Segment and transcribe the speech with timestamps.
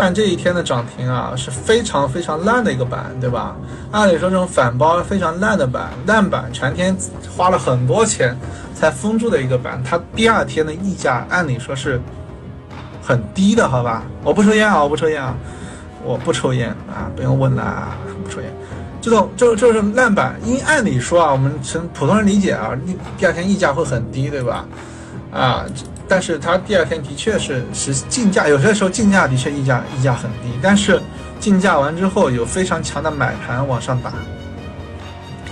[0.00, 3.56] 看这一天的涨停啊，是非常非常烂的一个板，对吧？
[3.90, 6.96] 按理说这种反包非常烂的板，烂板全天
[7.36, 8.36] 花了很多钱
[8.74, 12.00] 才封住的一个板，它第二天的溢价按理说是
[13.02, 14.02] 很低的，好吧？
[14.22, 15.34] 我不抽烟啊，我不抽烟啊，
[16.04, 17.88] 我不抽烟啊，不用问了，
[18.24, 18.52] 不抽烟。
[19.00, 22.70] 这种就就是烂板，因按理说啊，我们从普通人理解啊，
[23.16, 24.64] 第二天溢价会很低，对吧？
[25.32, 25.64] 啊。
[26.08, 31.00] 但是它第二天的确是是竞价，有些时候竞价的确溢价溢价很低，但是
[31.38, 34.12] 竞价完之后有非常强的买盘往上打。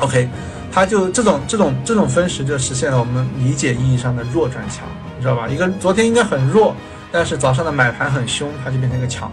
[0.01, 0.29] OK，
[0.73, 5.47] 它就这种这种这种分时就实现了我们理解意义上的弱转强，你知道吧？
[5.47, 6.75] 一个昨天应该很弱，
[7.13, 9.31] 但是早上的买盘很凶，它就变成一个强，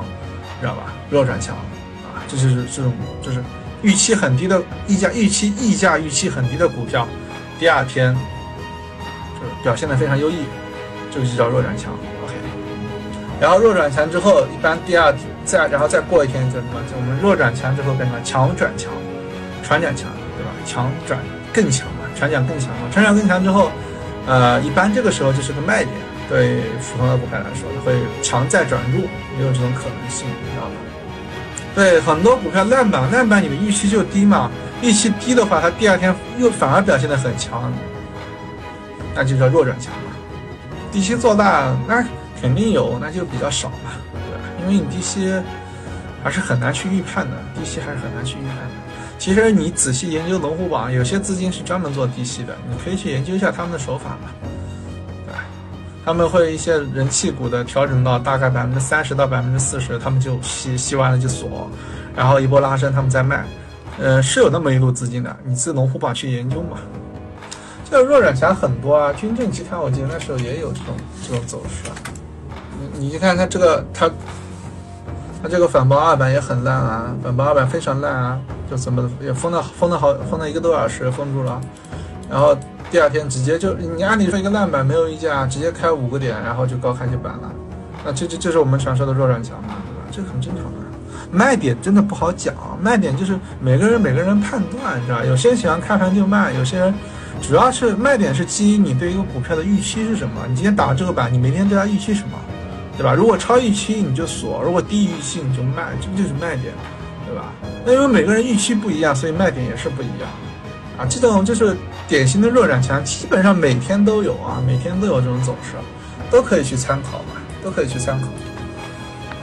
[0.59, 0.94] 知道吧？
[1.09, 1.55] 弱转强
[2.03, 3.44] 啊，这就是这种就是
[3.81, 7.08] 预期很低的溢价预期溢价预期很低的股票，
[7.59, 8.14] 第二天
[9.36, 10.44] 就表现的非常优异。
[11.13, 12.34] 这个就叫弱转强，OK。
[13.40, 15.13] 然后弱转强之后，一般第二
[15.45, 16.81] 再然后再过一天就什么？
[16.89, 18.23] 就我们弱转强之后变成？
[18.23, 18.89] 强转强，
[19.61, 20.52] 传转强，对吧？
[20.66, 21.19] 强转
[21.53, 23.69] 更强嘛，传转更强嘛，传转更强之后，
[24.25, 25.91] 呃，一般这个时候就是个卖点，
[26.28, 29.02] 对普通的股票来说会强再转弱，
[29.38, 30.72] 也有这种可能性，你知道吧？
[31.75, 34.50] 对，很多股票烂板烂板，你的预期就低嘛，
[34.81, 37.72] 预期低的话，它第二天又反而表现的很强，
[39.14, 39.91] 那就叫弱转强。
[40.94, 42.05] 低吸做大，那
[42.39, 44.39] 肯定有，那就比较少嘛，对吧？
[44.61, 45.33] 因为你低吸
[46.23, 48.72] 还是很难去预判的，低吸还是很难去预判的。
[49.17, 54.30] 其实你仔细研究龙虎榜，有些资金是专门做低吸的，你可以去研究一下他们的手法嘛，
[55.25, 55.39] 对吧？
[56.05, 61.67] 他们会一些人气股的调整到大概百分之三十到百分之四十，他们就吸吸完了就锁，
[62.16, 63.44] 然后一波拉升他们再卖，
[64.00, 66.78] 呃，是有那么一路资金的，你自龙虎榜去研究嘛。
[67.94, 71.94] 这弱转强很多啊，军政集团我记得那时候也有这种这种走势啊。
[72.97, 74.09] 你你去看它这个它
[75.44, 81.61] 它这个反包二板也很烂啊，反包二板非常烂啊，就怎么也封了封了好封了一个多小时封住了，
[82.27, 82.58] 然后
[82.89, 87.51] 第二天直接就你按理说一个烂板没有溢价，直接开五个点，然后就高开就板了，
[88.03, 90.01] 那这这就是我们常说的弱转强嘛，对吧？
[90.09, 90.79] 这很正常的。
[91.29, 95.23] 卖点真的不好讲，卖点就是每个人每个人判断，是吧？
[95.23, 96.91] 有些人喜欢开盘就卖，有些人。
[97.44, 100.46] 主要是卖点是基于你对一个股票的预期是什么？
[100.48, 102.40] 你今天打了这个板，你明天对它预期什么，
[102.98, 103.14] 对吧？
[103.14, 106.74] 如果超预期你就锁，如果低预期你就卖，这不就是卖点，
[107.28, 107.52] 对吧？
[107.86, 110.30] 那因为每个人预期不一样，所以卖点也是不一样，
[110.98, 111.76] 啊，这种就是
[112.08, 115.75] 典型的弱转强，基本上每天都有啊，每天都有这种走势，
[116.31, 118.28] 都可以去参考嘛，都可以去参考，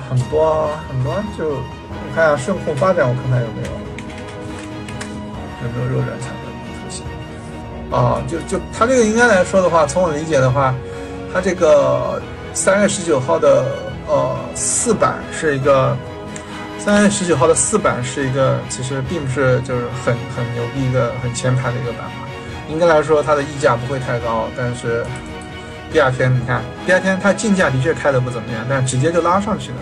[0.08, 3.68] 很多很多就你看下顺控发展，我看看有没有
[5.62, 6.39] 有没有弱转强。
[7.90, 10.74] 啊，就就它这个应该来说的话，从我理解的话，
[11.34, 12.22] 它这个
[12.54, 13.64] 三月十九号的
[14.06, 15.96] 呃四板是一个
[16.78, 22.28] 三月十九号的四板是一个，其实并不是就是很很牛逼一个很前排的一个板嘛。
[22.68, 25.04] 应该来说它的溢价不会太高，但是
[25.92, 29.78] 第二天你看，第二天它竞价的确开的不怎么样，但直接就拉上去了。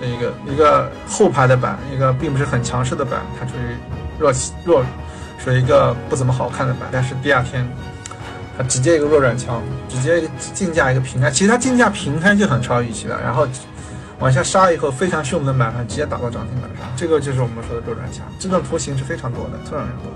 [0.00, 3.76] 这一个一个后排的板，一个并不是很强势的板，它处于
[4.18, 4.32] 弱
[4.64, 4.84] 弱。
[5.50, 7.66] 是一个不怎么好看的板，但是第二天
[8.56, 10.22] 它直接一个弱转强，直接
[10.52, 13.46] 竞价一个平开，其实它竞价平开就很超预期了，然后
[14.20, 20.12] 往下杀以后非常凶猛的买盘直接打到涨停板上，这个就是我们说的弱转强，这种图形是非常多的，非常多。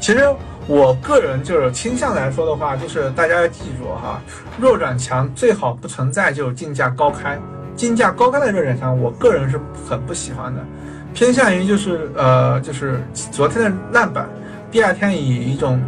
[0.00, 0.24] 其实
[0.68, 4.20] 我个人就是倾向来说的话，就是大家要记住哈，
[4.58, 7.38] 弱转强最好不存在就是竞价高开，
[7.74, 10.60] 竞价高开的弱转强，我个人是很不喜欢的，
[11.12, 13.02] 偏向于就是呃就是
[13.32, 14.28] 昨天的烂板。
[14.76, 15.82] 第二天以一种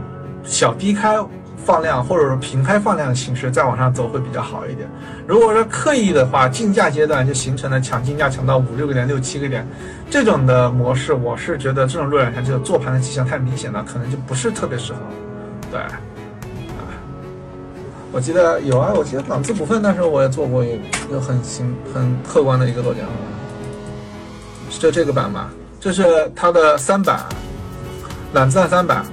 [0.44, 1.18] 小低开
[1.58, 4.88] 放量，或者说平开放量的形式再往上走会比较好一点。
[5.26, 9.68] 如果说刻意的话，竞价阶段就形成了抢竞价抢到五六个点、六七个点
[10.08, 15.00] 这种的模式，我是觉得这种弱转强这个做盘的迹象太明显了，可能就不是特别适合。
[15.70, 15.92] 对，啊，
[18.10, 20.80] 我记得有啊，我记得朗姿股份那时候我也做过一
[21.12, 23.04] 个很行很客观的一个做点，
[24.70, 27.20] 就这个板吧，这是它的三板。
[28.32, 29.04] 揽资三板，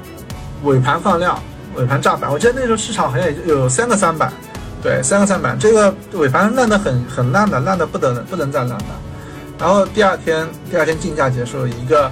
[0.63, 1.41] 尾盘放量，
[1.75, 2.31] 尾盘炸板。
[2.31, 4.31] 我记得那时候市场好像也有三个三板，
[4.83, 5.57] 对，三个三板。
[5.57, 8.85] 这个尾盘烂的很很烂的，烂的不得不能再烂的。
[9.57, 12.11] 然后第二天，第二天竞价结束，一个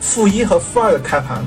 [0.00, 1.44] 负一和负二的开盘，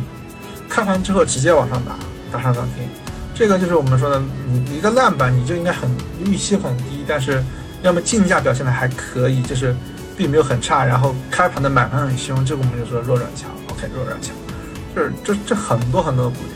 [0.69, 1.93] 开盘之后直接往上打，
[2.31, 2.87] 打上涨停。
[3.33, 5.89] 这个就是我们说的，你一个烂板你就应该很
[6.23, 7.43] 预期很低，但是
[7.81, 9.75] 要么竞价表现的还可以，就是
[10.15, 13.49] 并没有很差，然后开盘的买盘很凶，这个我们就说弱转强。
[13.71, 14.35] OK，弱转强。
[14.95, 16.53] 这这这很多很多的股点，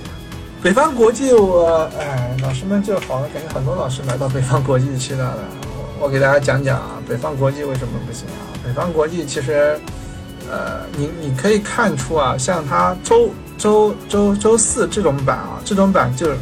[0.61, 5.35] 北方国际我哎，老师们就好，感觉很多老师来到北方国际去了，
[5.99, 8.53] 我给大家讲讲啊，北方国际为什么不行啊？
[8.63, 9.79] 北方国际其实，
[10.49, 16.37] 呃，你你可以看出啊，像它周周周周四这种板啊，这种板就是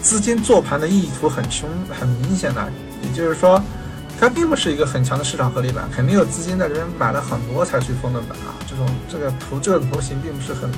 [0.00, 2.62] 资金做盘的意图很凶很明显的，
[3.02, 3.60] 也就是说，
[4.20, 8.54] 它并不是一个很强的市场合力板，肯定有资金在这边买了很多才去封的板啊。
[8.66, 10.70] 这种这个图这个图形并不是很，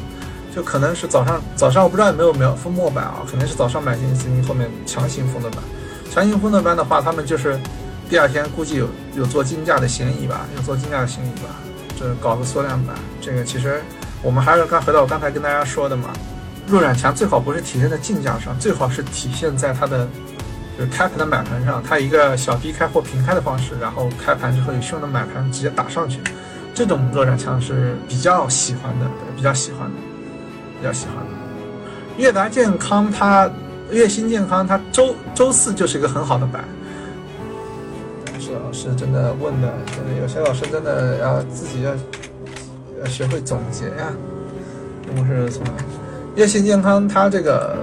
[0.57, 5.61] 就可能是早上早上我不知道有没有没有封末板啊，肯定是早上买进资金后面强行封的板，
[6.11, 7.61] 强行封的板的话，他们就是。
[8.09, 11.49] 第二天估计有有做竞价的嫌疑吧，有做竞价的嫌疑吧，
[11.99, 13.83] 这搞个缩量板，这个其实
[14.23, 16.11] 我们还是刚回到我刚才跟大家说的嘛，
[16.69, 20.09] 弱转强最好不是体现在竞价上，最好是体现在它的
[20.79, 26.21] 就是开盘的买盘上，它一个小低开或平开的方式，然后开盘之后有凶的买盘直接打上去，
[26.73, 29.97] 这种弱转强是比较喜欢的，比较喜欢的，
[30.87, 31.31] 较喜欢的。
[32.17, 33.51] 悦达健康它
[33.91, 36.65] 悦心健康它周周四就是一个很好的版。
[38.39, 38.53] 是。
[38.53, 41.91] 老师真的问的，真的有些老师真的要自己要
[43.01, 44.13] 要学会总结呀。
[45.17, 45.67] 我是什么？
[46.37, 47.77] 叶信健康，它这个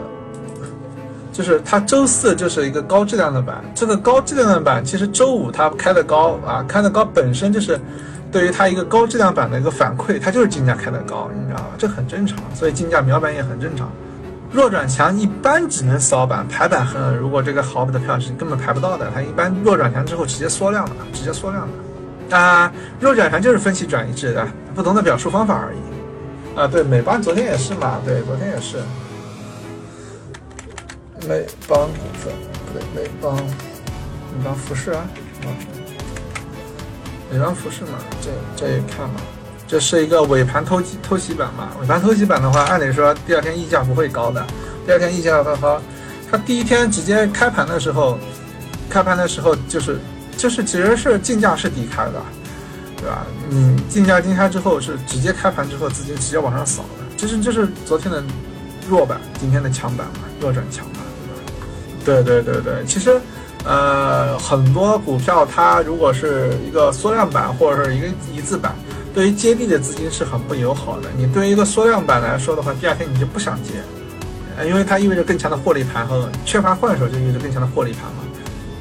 [1.32, 3.64] 就是它周四就是一个高质量的版。
[3.74, 7.80] 这个高质量的版，其实周五它开的高啊，开的高本身就是
[8.34, 11.70] 对于它一个高质量板的一个反馈，它就是竞价开的高，你知道吧？
[11.78, 13.92] 这很正常，所以竞价秒板也很正常。
[14.52, 22.38] 弱转强一般只能扫板排板很，如果这个好的票是根本排不到的，它一般弱转强之后直接缩量了，直接缩量了。
[22.38, 26.60] 啊，弱转强就是分歧转移制的，不同的表述方法而已。
[26.60, 28.78] 啊，对，美邦昨天也是嘛，对，昨天也是。
[31.28, 32.34] 美邦股份
[32.66, 35.06] 不对，美邦，美邦服饰啊，
[37.34, 39.16] 美邦服饰嘛，这这一看嘛。
[39.68, 41.72] 这是一个尾盘偷偷袭板嘛？
[41.82, 44.46] 尾盘偷袭板的话，按理说第二天溢价不会高的。
[44.86, 45.82] 第二天溢价的话，
[46.30, 48.20] 它第一天直接开盘的时候，
[48.88, 49.98] 开盘的时候就是
[50.38, 52.22] 就是其实是竞价是低开的，
[52.98, 53.26] 对吧？
[53.50, 58.24] 你竞价低开之后是直接开盘之后资金直接往上扫的，这是就是昨天的
[58.88, 61.00] 弱板，今天的强板嘛，弱转强嘛，
[62.06, 62.22] 对吧？
[62.22, 63.20] 对对对对，其实
[63.66, 68.74] 呃很多股票它如果是一个缩量板或者是一个一字板。
[69.14, 71.08] 对于接地的资金是很不友好的。
[71.16, 73.74] 你对于一个缩量板来说的话，第二天你就不想接，
[74.58, 78.24] 呃，因为它意味着更强的获利盘和缺乏换手就意味着更强的获利盘嘛，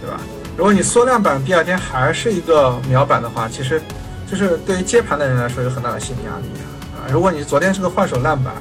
[0.01, 0.19] 对吧？
[0.57, 3.79] 如果你缩量板第二天还是一个秒板的话，其实
[4.27, 6.47] 就是对于接盘的人来说有很大的心理压力
[6.97, 7.13] 啊。
[7.13, 8.55] 如果你昨天是个换手烂板，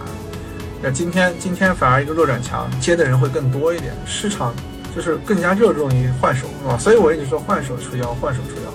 [0.82, 4.54] 那今天今天反而一个弱转强，接的人会更多一点，市场
[4.96, 6.78] 就是更加热衷于换手啊。
[6.78, 8.72] 所以我一直说换手出妖，换手出妖。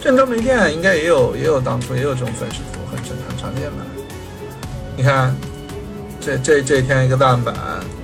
[0.00, 3.78] 郑州煤电应该也有，也有当初也有这种分时图，很正很常见吧？
[4.96, 5.34] 你看，
[6.20, 7.54] 这这这一天一个烂板，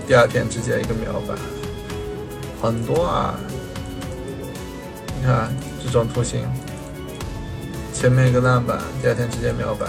[0.07, 1.37] 第二天直接一个秒板，
[2.61, 3.39] 很多啊！
[5.21, 5.55] 你看
[5.85, 6.49] 这种图形，
[7.93, 9.89] 前面一个烂板，第二天直接秒板，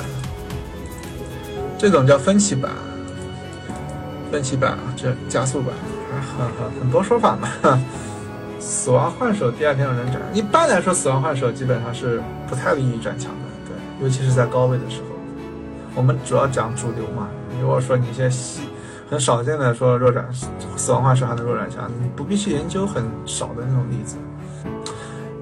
[1.78, 2.72] 这种叫分歧板，
[4.30, 5.74] 分歧板啊，这加速板，
[6.22, 7.50] 很很很多说法嘛。
[8.60, 15.08] 死亡换手第二天有人转，一般来说死亡换手基本上是不太利于转强的，对，尤其是在高位的时候。
[15.96, 17.28] 我们主要讲主流嘛。
[17.60, 18.62] 如果说你一些细
[19.10, 20.26] 很少见的说弱转
[20.78, 24.16] 死亡换手还能弱转强，你不必去研究很少的那种例子。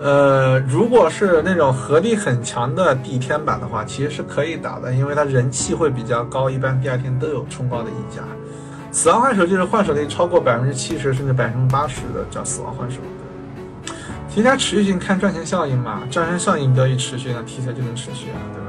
[0.02, 8.24] 呃，如果是那种合力很强的地天板的话，其实是可以打的，因为它人气会比较高，一般第二天都有冲高的溢价。
[8.92, 12.98] 死亡换手就是换手率超过百分之七十甚至百分之八十的叫死亡换手。
[14.30, 18.66] 题材持续性看赚钱效应嘛，赚钱效应得以持续，那题材就能持续啊，对吧？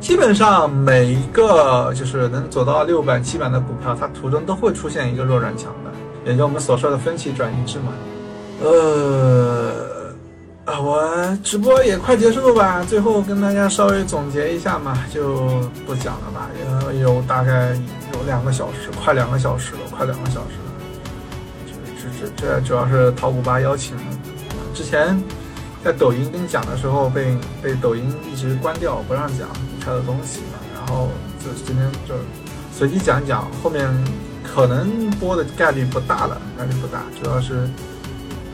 [0.00, 7.92] 基本上每一个就是能走到六板七板的股票，它途中都会出现一个弱转强的，也就我们所说的分歧转移制嘛。
[8.62, 9.72] 呃，
[10.64, 15.46] 啊，我直播也快结束了吧，最后跟大家稍微总结一下嘛，就
[15.86, 16.48] 不讲了吧，
[16.92, 17.72] 有有大概
[18.28, 20.70] 两个小时，快两个小时了，快两个小时了。
[21.66, 21.72] 这
[22.20, 23.96] 这这这主要是淘股吧邀请。
[24.74, 25.20] 之前
[25.82, 30.42] 在抖音跟你讲的时候，被被抖音一直关掉，不让讲股票的东西。
[30.74, 31.08] 然后
[31.40, 32.14] 就今天就
[32.70, 33.88] 随机讲讲，后面
[34.44, 37.02] 可能播的概率不大了，概率不大。
[37.20, 37.66] 主要是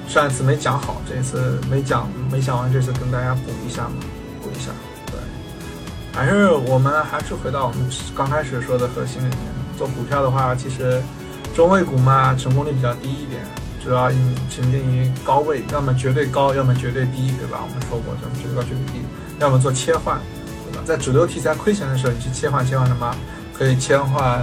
[0.06, 3.96] 上一次没讲好，这一次没讲没讲完，这次跟大家补一下嘛，
[4.40, 4.70] 补一下。
[5.06, 5.18] 对，
[6.12, 9.38] 还是我们还是回到我们刚开始说的核心里面，
[9.76, 11.02] 做股票的话，其实
[11.54, 13.42] 中位股嘛，成功率比较低一点。
[13.82, 17.58] 主要你沉浸于高位，要么绝对高，要么绝对低，对吧？
[17.62, 19.04] 我们说过，什么绝对高、绝对低，
[19.40, 20.18] 要么做切换，
[20.64, 20.82] 对吧？
[20.86, 23.14] 在主流题材亏钱的时候，你去切换，切换什么？
[23.52, 24.38] 可以切换，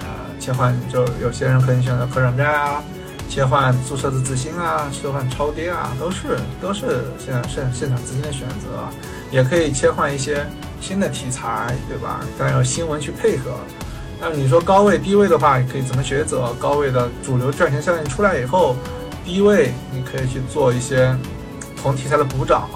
[0.00, 0.06] 呃，
[0.38, 2.82] 切换就有些人可以选择可转债啊，
[3.30, 8.86] 切换注册的资金啊，切换超跌啊，都是都是现在现现场资金的选择，
[9.30, 10.46] 也可以切换一些
[10.82, 12.20] 新的题材，对吧？
[12.38, 13.52] 当然有新闻去配合。
[14.22, 16.52] 那你说高位低位的话，你可以怎么抉择？
[16.60, 18.76] 高位的主流赚钱效应出来以后，
[19.24, 21.16] 低位你可以去做一些
[21.82, 22.68] 同题材的补涨，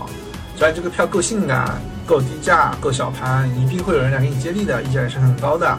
[0.56, 5.76] 只要这个票够性感、够低价、够小盘，一定会有人来给你接力的，溢价也是很高的。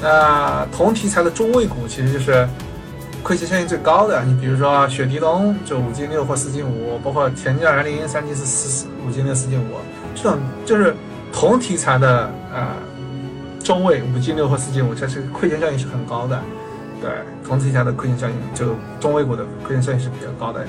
[0.00, 2.48] 那同题材的中位股其实就是
[3.24, 4.22] 亏钱效应最高的。
[4.22, 9.78] 你比如说雪迪龙就五进六或四进五，包括田家二零三进四四五进六四进五，
[10.14, 10.94] 这种就是
[11.32, 12.68] 同题材的呃。
[13.64, 16.40] 中位五进六或四进五，它是亏钱效应是很高的，
[17.00, 17.10] 对，
[17.42, 20.64] 同题材的亏钱效应就中位股的亏钱效应是比较高的。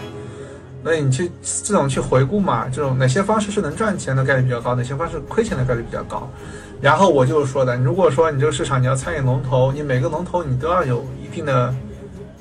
[0.82, 1.30] 那你去
[1.64, 6.30] 这种去回顾嘛，这种哪些方式是能赚钱的概率比较高，哪些方式亏钱的概率比较高。
[6.80, 11.74] 然后我就是说的，如果说你这个市场你要参与龙头，你每个龙头你都要有一定的，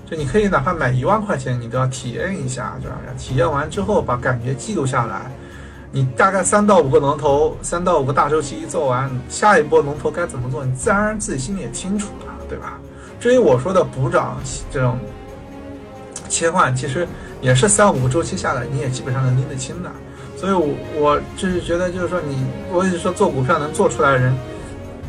[0.08, 2.96] 就你可以哪怕买一万块钱，你都要体验一下，这样？
[3.18, 5.32] 体验完之后把感觉记录下来。
[5.94, 12.80] 你大概三到五个龙头，三到五个大周期一做完，下一波龙头该怎么做，你自然而然自己心里也清楚了，对吧？
[13.20, 14.36] 至于我说的补涨
[14.72, 14.98] 这种
[16.28, 17.06] 切换，其实
[17.40, 19.90] 也是三五个周期下来，你也基本上能拎得清的。
[20.36, 24.36] 所以，我我就是觉得，就是说你，我也是说做股票能做出来的人，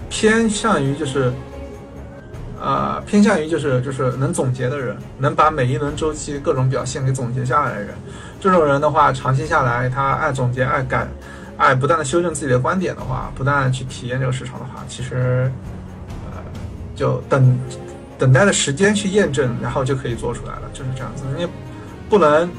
[0.08, 1.34] 偏向于就是。
[2.66, 7.90] 呃，偏向于就是就是能总结的人，能把每一轮周期各种表现给总结下来的人，
[8.42, 11.08] 这种人的话，长期下来，他爱总结、爱改、
[11.58, 15.52] 爱不断的修正自己的观点的话，不断去体验这个市场的话，其实，
[16.34, 16.42] 呃，
[16.96, 17.56] 就等
[18.18, 21.24] 等待的时间去验证，然后就可以做出来了，就是这样子。
[21.38, 21.48] 你
[22.10, 22.50] 不能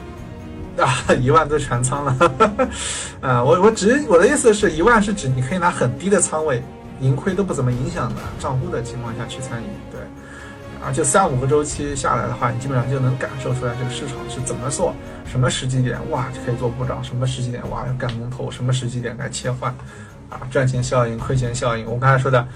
[0.78, 2.16] 啊， 一万都全仓了，
[3.20, 6.62] 啊，我我只我的意思是一万是指你可以拿很低的仓位。
[6.98, 9.66] 盈亏都不怎么影响的账户的情况下去参与，
[10.86, 14.94] 而且三五个周期下来的话，你基本上就能感受出来这个市场是怎么做，
[15.26, 19.74] 什么时机点哇就可以做补涨，什么时机点哇要干龙头，什么时机点该切换，
[20.30, 22.46] 啊赚钱效应、亏钱效应，我刚才说的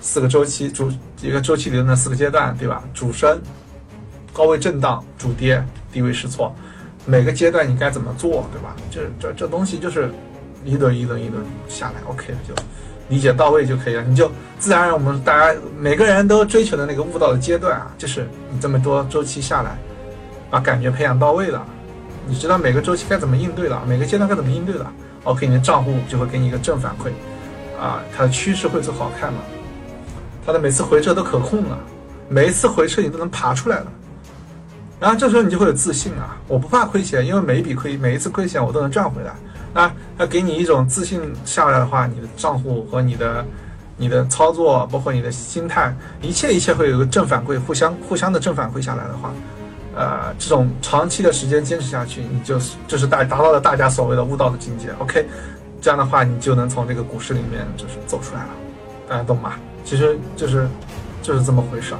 [0.00, 2.82] 四个周期主一个周期里的四个阶段，对吧？
[2.92, 3.40] 主升、
[4.32, 6.52] 高位震荡、主跌、低位试错，
[7.06, 8.74] 每个阶段你该怎么做，对吧？
[8.90, 10.10] 这这这东西就是
[10.64, 12.54] 一轮一轮一轮下来，OK 了就。
[13.08, 19.78] 理解到位就可以了，你就自然而然我们大家每个人都追求的那个悟道的阶段啊，就是你这么多周期下来，
[20.50, 21.64] 把感觉培养到位了，
[22.26, 24.92] 你知道每个周期该怎么应对了，每个阶段该怎么应对了
[25.24, 27.08] ，OK，你的账户就会给你一个正反馈，
[27.82, 29.38] 啊，它的趋势会做好看了，
[30.44, 31.78] 它的每次回撤都可控了，
[32.28, 33.86] 每一次回撤你都能爬出来了，
[35.00, 39.34] 然后这时候你就会有自信啊，我不怕亏钱，因为每一笔亏每一次亏钱我都能赚回来。
[39.78, 43.44] 啊，要给你一种自信下来的话，你的账户和你的、
[43.96, 49.32] 你的操作，包括你的心态，一切一切会有一个正反馈，互相互相的正反馈下来的话，
[49.94, 54.88] 呃，这种长期的时间坚持下去，你就是就是大达到了大家所谓的悟道的境界。
[54.98, 55.24] OK，
[55.80, 58.50] 这样的话，你就能从这个股市里面就是走出来了，
[59.08, 59.52] 大家懂吗？
[59.84, 60.68] 其实就是
[61.22, 61.94] 就是这么回事。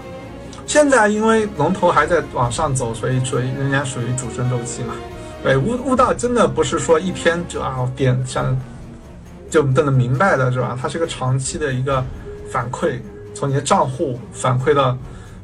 [0.67, 4.95] 现在因为龙头还在往上走，所以属于人家属于主升周期嘛。
[5.43, 8.57] 对悟悟道真的不是说一天就啊点像
[9.49, 10.77] 就都能明白的是吧？
[10.81, 12.05] 它是个长期的一个
[12.51, 12.99] 反馈，
[13.35, 14.97] 从你的账户反馈到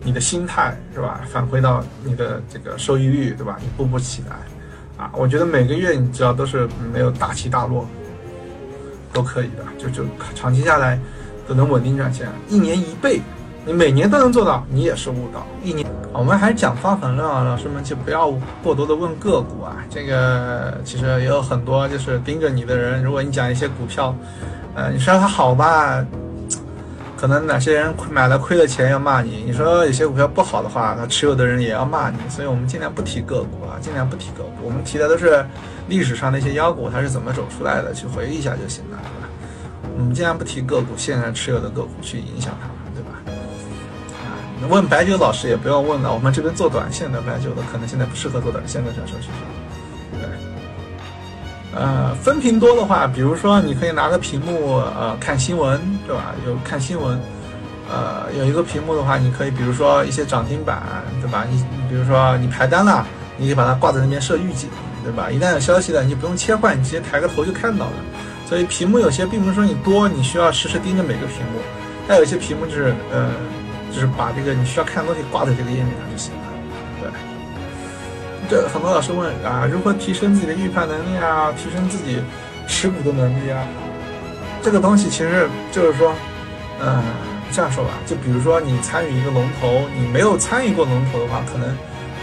[0.03, 1.21] 你的心态是吧？
[1.33, 3.57] 反馈到你的这个收益率对吧？
[3.63, 4.37] 一步步起来
[5.03, 7.89] 啊，我觉得每个月你只要都是没有大起大落，
[9.13, 10.99] 都可以的，就就长期下来
[11.49, 13.23] 都能稳定赚钱，一年一倍。
[13.66, 15.47] 你每年都能做到，你也是悟道。
[15.62, 18.30] 一年，我们还讲方法论啊，老师们就不要
[18.62, 19.76] 过多的问个股啊。
[19.88, 24.14] 这个其实也有很多就是盯着你的人，如果你讲一些股票，
[24.75, 26.04] 呃，你说它好吧，
[27.16, 32.18] 可能哪些人买了亏了钱要骂你；你说有些股票不好的话，他持有的人也要骂你。
[32.28, 34.50] 所以我们尽量不提个股啊，尽量不提个股。
[34.62, 35.42] 我们提的都是
[35.88, 39.28] 历史上那些妖股，它是怎么走出来的，去回忆一下就行了，是吧？
[39.97, 42.68] 我们尽量不提个股，现在持有的个股去影响它。
[44.68, 49.28] 问白酒老师也不要问了，我们这边做短线的白酒的可能现在不适合做短线的，这说实。
[50.12, 50.21] 对，
[51.75, 56.35] 呃，分屏多的话，比如说你可以拿个屏幕呃看新闻，对吧？
[56.47, 57.21] 有看新闻，
[57.90, 60.83] 呃，有一个屏幕的话，你可以比如说一些涨停板，
[61.21, 61.44] 对吧？
[61.50, 63.06] 你你比如说你排单了，
[63.37, 64.71] 你可以把它挂在那边设预警，
[65.02, 65.30] 对吧？
[65.30, 67.92] 一旦有消息了，你不用切换，你直接抬个头就看到了。
[68.47, 71.61] 所以屏幕有些并不是说你多，你需要时时盯着每个屏幕，
[72.06, 73.30] 还有一些屏幕就是呃。
[73.95, 76.41] 就是把这个你需要看的东西挂在这个页面上就行了，
[77.01, 77.11] 对。
[78.51, 82.21] 这很多老师问啊，如何提升自己的预判能力啊，提升自己
[82.67, 83.65] 持股的能力啊？
[84.61, 86.13] 这个东西其实就是说，
[86.83, 87.03] 嗯，
[87.53, 91.75] 这样说吧，就比如说你参与一个龙头，你没有参与过龙头的话，可能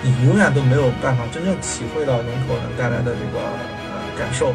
[0.04, 4.54] 你永远都没有办法真正体会到龙头能带来的这个呃感受。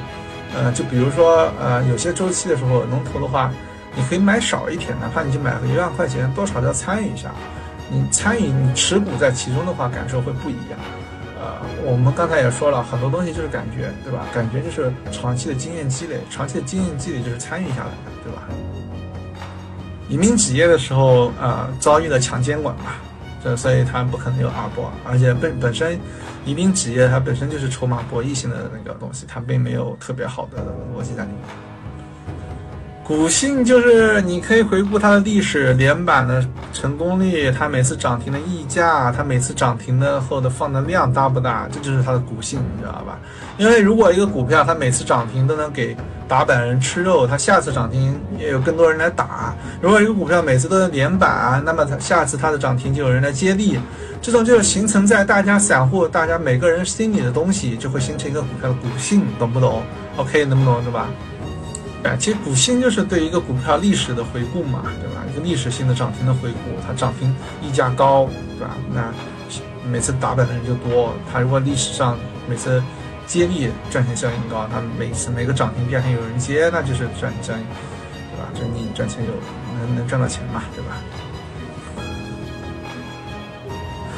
[0.55, 3.53] 呃，就比如说呃有些周期的时候，龙头的话，
[3.97, 7.31] 你可以买少一点，哪怕你就买个一万块钱，多少都要参与一下。
[7.89, 10.79] 你参与你持股在其中的话，感受会不一样。
[11.39, 14.27] 呃，我们刚才也说了很多东西就是感觉，对吧？
[14.35, 18.43] 感觉就是长期的经验积累，长期的经验积累就是参与下来的，对吧？
[20.09, 22.93] 移民企业的时候，呃，遭遇了强监管嘛，
[23.43, 25.99] 这所以它不可能有二波，而且本本身
[26.45, 30.63] 移民企业它本身就是筹码博弈性的那个东西，它并没有特别好的
[30.95, 31.41] 逻辑在里面。
[33.07, 43.17] 股性就是你可以回顾它的历史连板的成功率，它每次涨停的溢价，它每次涨停的后的放的量大不大，这就是它的股性，你知道吧？
[43.59, 45.97] 因为如果一个股票它每次涨停都能给
[46.27, 53.79] 打板人吃肉，它下次涨停也有更多人来打；如果一个股票每次都能连板，那么它下次它的涨停就有人来接力，
[54.21, 59.81] 这种就是形成在大家散户、大家每个人心里的东西，就会形成一个股票的股性，懂不懂
[60.17, 61.07] ？OK，能不懂对吧？
[62.15, 65.25] 其实股性就是对一个股票历史的回顾嘛，对吧？
[65.33, 68.77] 一个历史性的涨停的回顾，它涨停溢价高，对吧？
[68.93, 69.11] 那
[69.91, 71.15] 每次打板的人就多。
[71.33, 72.83] 它如果历史上每次
[73.27, 78.51] 接力赚钱效应高，它每次每个涨停第二天有人接，那就是赚赚，对吧？
[78.55, 79.31] 就你赚钱有
[79.81, 80.99] 能能赚到钱嘛，对吧？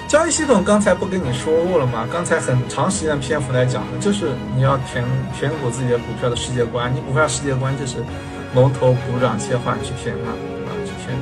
[0.08, 2.08] 交易系统刚才不跟你说过了吗？
[2.10, 5.04] 刚才很长时间的篇幅来讲的，就是你要填
[5.38, 6.90] 填补自己的股票的世界观。
[6.94, 8.02] 你股票世界观就是
[8.54, 10.72] 龙头补涨切换去填嘛，对吧？
[10.86, 11.14] 去填。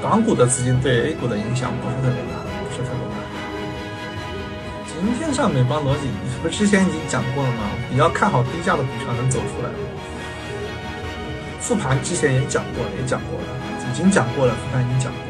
[0.00, 3.20] 港股的资金对 A 股的影响不是特别大，不是特别大。
[4.88, 7.68] 今天上美邦逻辑，你不是之前已经讲过了吗？
[7.90, 9.68] 比较看好低价的股票能走出来。
[11.60, 13.46] 复盘之前也讲过了，也讲过了，
[13.92, 15.29] 已经讲过了，复盘已经讲过。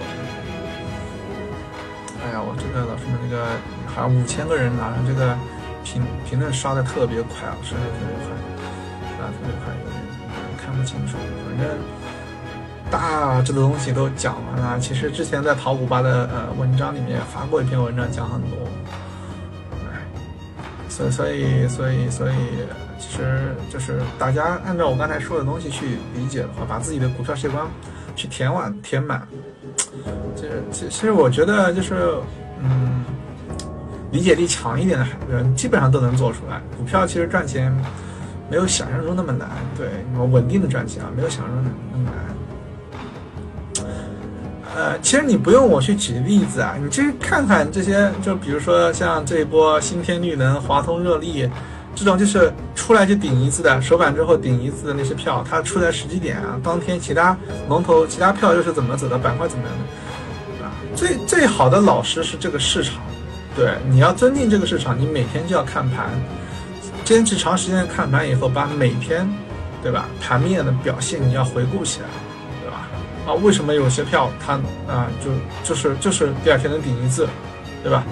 [2.42, 3.47] 我这个老师们那个
[3.87, 5.37] 好像五千个人拿上这个
[5.85, 8.28] 评评论刷的特别快啊，刷的特别快，
[9.16, 9.97] 刷的特别快，有点
[10.56, 11.16] 看不清楚。
[11.47, 11.78] 反正
[12.90, 14.78] 大致的东西都讲完了。
[14.80, 18.56] 其实之前在淘股吧的呃文章里面发过一篇文章，讲很多。
[19.86, 20.02] 哎，
[20.88, 22.34] 所以所以所以所以，
[22.99, 27.65] 其实就是大家按照我刚才说的东西去理解的话，把自己的股票世界观
[28.14, 29.26] 去填满填满。
[30.36, 32.14] 其实其其实我觉得就是。
[32.62, 33.02] 嗯，
[34.12, 36.60] 理解力强一点的人基本上都能做出来。
[36.76, 37.75] 股票其实赚钱
[38.50, 39.88] 没有想象中那么难，对，
[40.26, 43.86] 稳定的赚钱啊，没有想象中那么难。
[44.76, 51.49] 呃，其实你不用我去举例子啊，你去看看这些，就比如说像这一波新天绿能、华通热力
[52.00, 57.36] 这种，就是出来就顶一次的，首板之后顶一次的那些票，它出来时机点啊，当天其他
[57.69, 60.65] 龙头、其他票又是怎么走的，板块怎么样的？
[60.65, 62.95] 啊最最好的老师是这个市场，
[63.54, 66.10] 对，你要尊敬这个市场，你每天就要看盘，
[67.04, 69.28] 坚持长时间看盘以后，把每天，
[69.82, 72.08] 对吧，盘面的表现你要回顾起来，
[72.63, 72.89] 对吧？
[73.26, 74.54] 啊，为什么有些票它
[74.89, 75.30] 啊就
[75.63, 77.28] 就是就是第二天能顶一次，
[77.82, 78.02] 对吧？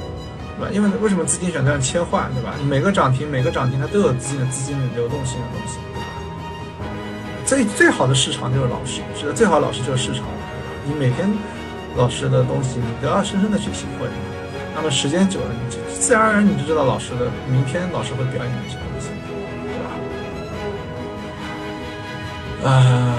[0.58, 0.70] 对吧？
[0.72, 2.54] 因为为什么资金选择切换，对吧？
[2.68, 6.06] 每个涨停每个涨停它都有资金的资金的流动性的东西，对吧？
[7.46, 10.24] 最最好的市场就是老师，是的，最好的老师就是市场，
[10.84, 11.30] 你每天。
[11.96, 14.06] 老师的东西，你都要深深的去体会。
[14.72, 19.08] 那么时间久了，你就自然而然你就知道老师的明天老师会表演哪些东西，
[22.60, 22.70] 对吧？
[22.70, 23.16] 啊，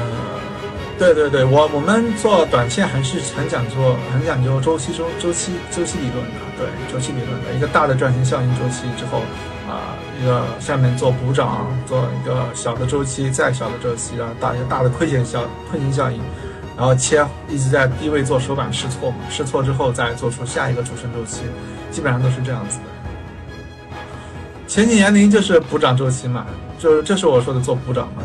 [1.00, 6.40] 对对对，我我们做短线还是很讲究，很讲究周期周周期周期理论的。
[6.58, 9.20] 对，周期理论的一个大的赚钱效应周期之后，
[9.70, 16.20] 啊，一个下面做补涨，做一个小的周期，再小的周期，然后大一个大的亏钱效亏钱效应。
[16.76, 21.44] 然后切一直在低位做首板试错嘛，试错之后再做出下一个主升周期，
[21.92, 22.84] 基本上都是这样子的。
[24.68, 26.46] 前几年您就是补涨周期嘛，
[26.78, 28.24] 就是这是我说的做补涨嘛。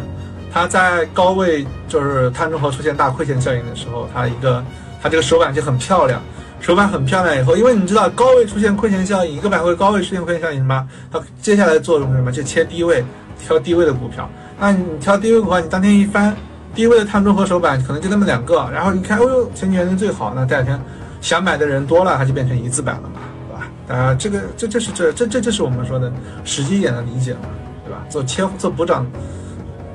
[0.54, 4.64] 它在高位就是碳中和出现大亏钱效应的时候，它一个
[5.02, 6.22] 它这个手板就很漂亮，
[6.60, 10.88] 手板很漂亮以后，因为你知道高位出现亏钱效应，一个板块高位出现亏钱效应什么？
[11.10, 12.30] 它接下来作用是什么？
[12.30, 13.04] 就切低位，
[13.44, 14.30] 挑低位的股票。
[14.60, 16.34] 那你挑低位的话，你当天一翻。
[16.74, 20.76] 低位的碳中和手板可能就那么两个，然后你看，哦呦，前几年最好，那第二天
[21.20, 23.68] 想买的人多了，它就变成一字板了嘛，对吧？
[23.86, 26.12] 大家这个这这是这这这就是我们说的
[26.44, 27.42] 时机点的理解嘛，
[27.84, 28.04] 对吧？
[28.10, 29.06] 做切做补涨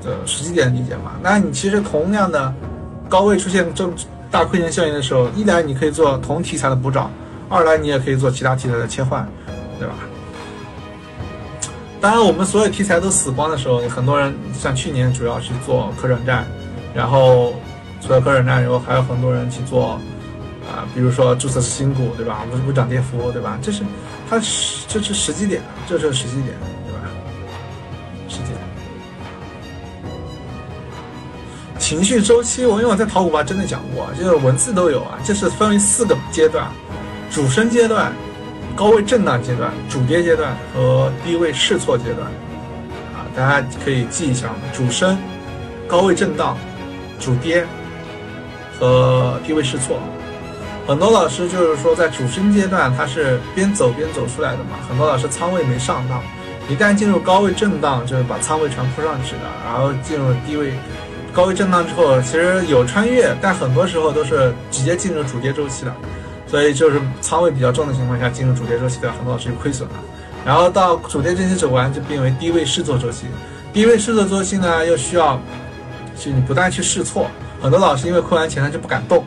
[0.04, 1.14] 的实际点理解嘛。
[1.22, 2.54] 那你其实同样的
[3.08, 3.94] 高位出现这么
[4.32, 7.12] 大亏钱效应的时候，一来你可以做同题材的补涨，
[7.50, 9.28] 二来你也可以做其他题材的切换，
[9.78, 9.94] 对吧？
[12.02, 16.46] 当然，我们所有题材都死光的时候，很多人像去年主要是做可转债。
[16.92, 17.54] 然后
[18.02, 20.00] 除了可转债以后，还有很多人去做，
[20.66, 22.46] 啊，比如说注册新股，对吧？
[22.50, 23.60] 无无涨跌幅，对吧？
[23.62, 23.84] 这是
[24.30, 24.40] 它
[24.88, 26.56] 这是时机点，这是时机点，
[31.90, 36.68] 情绪周期，我因为我在淘股吧真的讲过，就是文字都有啊，这是分为四个阶段：
[37.32, 38.14] 主升阶段、
[38.76, 42.28] 高位震荡阶段、主跌阶段和低位试错阶段。
[43.16, 45.18] 啊，大家可以记一下，主升、
[45.88, 46.56] 高位震荡、
[47.20, 47.66] 主跌
[48.80, 50.00] 和低位试错。
[50.86, 54.78] 很多老师就是说，在主升阶段，他是边走边走出来的嘛。
[54.88, 56.22] 很多老师仓位没上到，
[56.70, 59.42] 一旦进入高位震荡，就是把仓位全铺上去了。
[59.66, 60.72] 然后进入低位
[61.34, 65.94] 高位震荡之后，其实有穿越，但很多时候都是直接进入主跌周期的。
[66.48, 69.96] 所以就是仓位比较重的情况下，进入主跌周期的很多老师就亏损了。
[70.46, 73.28] 然后到主跌周期走完，就变为低位试错周期。
[73.72, 75.40] 低位试错周期呢，又需要
[76.18, 77.30] 去你不断去试错。
[77.62, 79.24] 很多老师因为亏完钱，他就不敢动。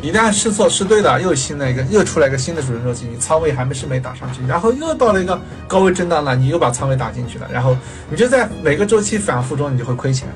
[0.00, 7.76] 一旦试错试对了，又新的一个又出来一个新的主升周期，你仓位还没是没打上去，然后又到了一个高位震荡了，你又把仓位打进去了，然后
[8.08, 10.28] 你就在每个周期反复中，你就会亏钱，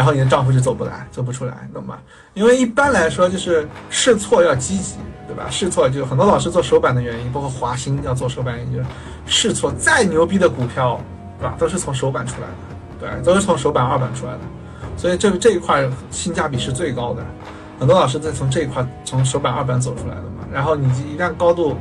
[0.00, 1.98] 然后你的账户就走不来，走不出来，懂吗？
[2.32, 4.94] 因为一般来说就是试错要积极，
[5.28, 5.44] 对吧？
[5.50, 8.86] 试错就很多老师做首板的原因，包括华兴要做首板原因，就是
[9.26, 10.98] 试错再牛逼的股票，
[11.38, 11.54] 对吧？
[11.58, 14.38] 都是从首板出来的，对，都是从首板二板出来的，
[14.96, 17.22] 所以这这一块性价比是最高的。
[17.78, 21.76] 很多老师在从这一块从首板二板走出来的嘛，然后你一旦高度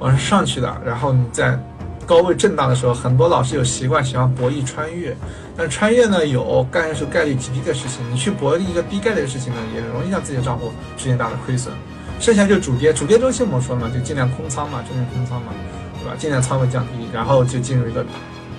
[0.00, 1.58] 往上上去的，然后你在
[2.04, 5.16] 高位震荡的时候，很多老师有习惯喜欢博弈穿越，
[5.58, 11.74] 但穿越呢有概率是概率极低的事情，你去搏一个低概率的事情呢，也容易让自己的账户出现大的亏损。
[12.20, 15.52] 剩下就主跌，主跌周期我们说嘛，就尽量空仓嘛，尽量空仓嘛，
[16.00, 16.16] 对吧？
[16.16, 18.06] 尽量仓位降低，然后就进入一个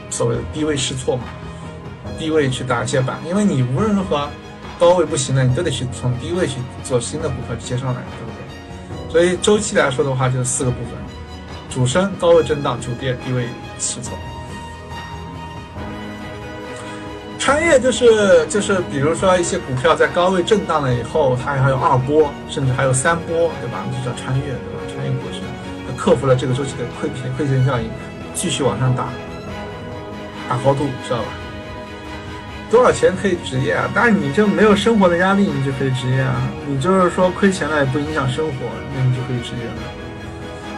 [0.09, 1.23] 所谓的低位试错嘛，
[2.19, 4.29] 低位去打一些板，因为你无论如何。
[4.79, 6.53] 高位不行了，你都得去从低位去
[6.85, 9.11] 做新的股票接上来，对不对？
[9.11, 10.93] 所以周期来说的话，就是四个部分：
[11.69, 14.17] 主升、高位震荡、主跌、低位试错。
[17.49, 23.83] 穿越就是就是，比如说一些股票在高位震荡了以后，它还有二波，甚至还有三波，对吧？
[23.91, 24.85] 就叫穿越，对吧？
[24.93, 25.41] 穿越过去，
[25.97, 27.89] 克服了这个周期的亏亏亏钱效应，
[28.35, 29.09] 继续往上打，
[30.47, 31.25] 打高度，知道吧？
[32.69, 33.89] 多少钱可以职业啊？
[33.95, 36.35] 但是你就没有生活的压力，你就可以职业啊。
[36.67, 38.53] 你就是说亏钱了也不影响生活，
[38.95, 39.81] 那你就可以职业了。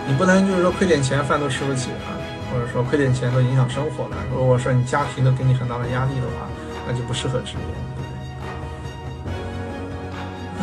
[0.07, 2.15] 你不能就是说亏点钱饭都吃不起啊，
[2.49, 4.15] 或者说亏点钱都影响生活了。
[4.33, 6.47] 如果说你家庭都给你很大的压力的话，
[6.91, 7.59] 那就不适合职业。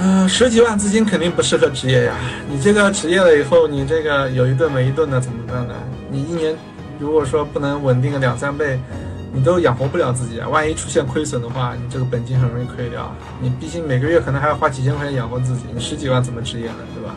[0.00, 2.14] 嗯，十几万资金肯定不适合职业呀。
[2.48, 5.74] 你这个职业了以后，你这个有一顿没一顿的怎么办呢？
[6.10, 6.54] 你一年
[6.98, 8.78] 如果说不能稳定个两三倍。
[9.30, 10.48] 你都养活不了自己啊！
[10.48, 13.14] 万一出现亏损的话，你这个本金很容易亏掉。
[13.42, 16.76] 你毕竟每个月可能还要花几千块钱养活自己，你十几万怎么职业呢？
[16.94, 17.14] 对吧？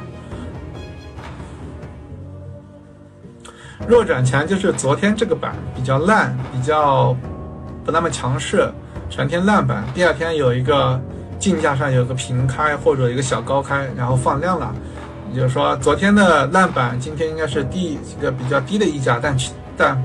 [3.88, 7.16] 弱转强就是昨天这个板比较烂，比较
[7.86, 8.70] 不那么强势，
[9.12, 9.84] 全天烂板。
[9.94, 11.00] 第二天有一个
[11.38, 14.74] 竞价上有个平开或者一个小高开，然后放量了，
[15.32, 19.38] 也就是说昨天的烂板今天应该是低一个比较低的溢价，但
[19.78, 20.04] 但。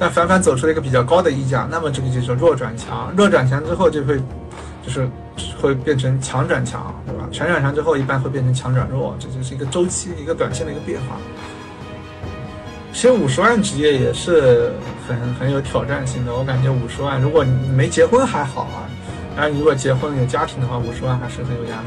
[0.00, 4.16] 但反反走出了一个比较高的溢价，那么这个就是弱转强，弱转强之后就会，
[4.80, 5.10] 就是
[5.60, 7.28] 会变成强转强，对吧？
[7.32, 11.16] 强转强之后一般会变成强转弱，这就是一个周期，一个短线的一个变化。
[12.98, 14.72] 其实五十万职业也是
[15.06, 18.90] 很很有挑战性的，我感觉五十万，如果你没结婚还好啊，
[19.36, 21.86] 然后你如果结婚有家庭的话，五十万还是很有压力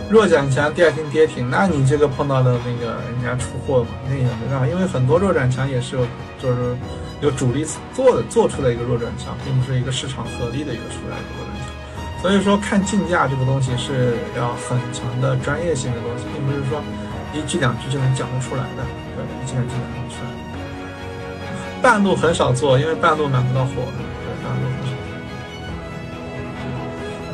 [0.00, 0.08] 的。
[0.08, 6.06] 弱转强，第二天跌停，那你这个碰到的那个人家出货嘛，那也没办法，因为很多弱转强也是有，
[6.40, 6.74] 就是
[7.20, 11.68] 有主力做的做出来一个弱转强，并不是一个市场合力的一个出来的弱转强。
[12.22, 16.80] 所以说看竞价这个东西是要很强的专业性的东西，并不是说
[17.32, 18.84] 一句两句就能讲得出来的，
[19.16, 20.30] 对，一句两句讲不出来。
[21.80, 23.70] 半路很少做，因为半路买不到货。
[23.74, 23.84] 对，
[24.44, 24.92] 半路很少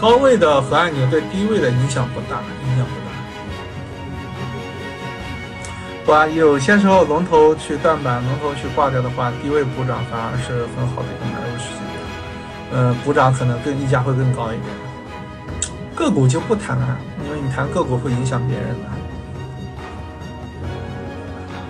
[0.01, 3.07] 高位的和按钮对低位的影响不大，影响不大。
[6.07, 11.81] 不啊，有些时候龙头去断板，龙头去挂掉的话，低位补涨反而是很好的一个买入时机
[12.73, 14.69] 嗯，补涨可能更溢价会更高一点。
[15.95, 18.98] 个股就不谈了，因为你谈个股会影响别人的。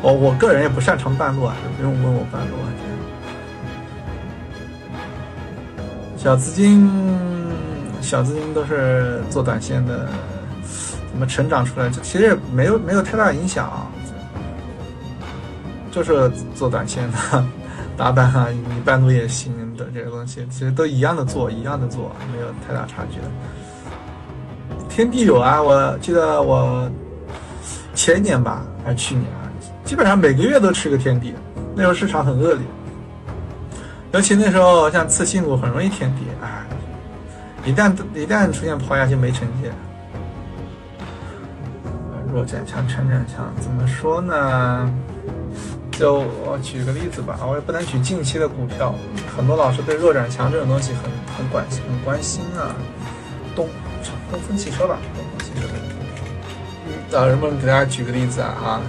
[0.03, 2.67] 我我个人也不擅长半路啊，就不用问我半路啊。
[6.17, 6.91] 小资金。
[8.01, 10.09] 小资金都是做短线的，
[11.11, 11.91] 怎么成长出来？
[11.91, 13.91] 这其实也没有没有太大影响，
[15.91, 17.45] 就是做短线的
[17.97, 23.27] 打板啊，你半路也行的这个东西，其实都一样的做，一样的做，没有太大差距的。
[24.89, 26.89] 天地有啊，我记得我
[27.95, 29.27] 前年吧，还是去年，
[29.89, 31.33] 基本上每个月都吃个天地。
[31.75, 32.61] 那时候市场很恶劣，
[34.13, 36.63] 尤其那时候像次新股很容易天地，哎，
[37.65, 39.71] 一旦一旦出现抛压就没成绩。
[42.31, 44.93] 弱转强，强转强，怎么说呢？
[45.93, 48.95] 就我举个例子吧，我也不能举近期的股票，
[49.35, 52.77] 很多老师对弱转强这种东西很很关心，很关心啊。
[53.57, 53.67] 东
[54.31, 55.67] 东风汽车吧，东风汽车。
[57.11, 58.81] 老师们给大家举个例子啊，啊，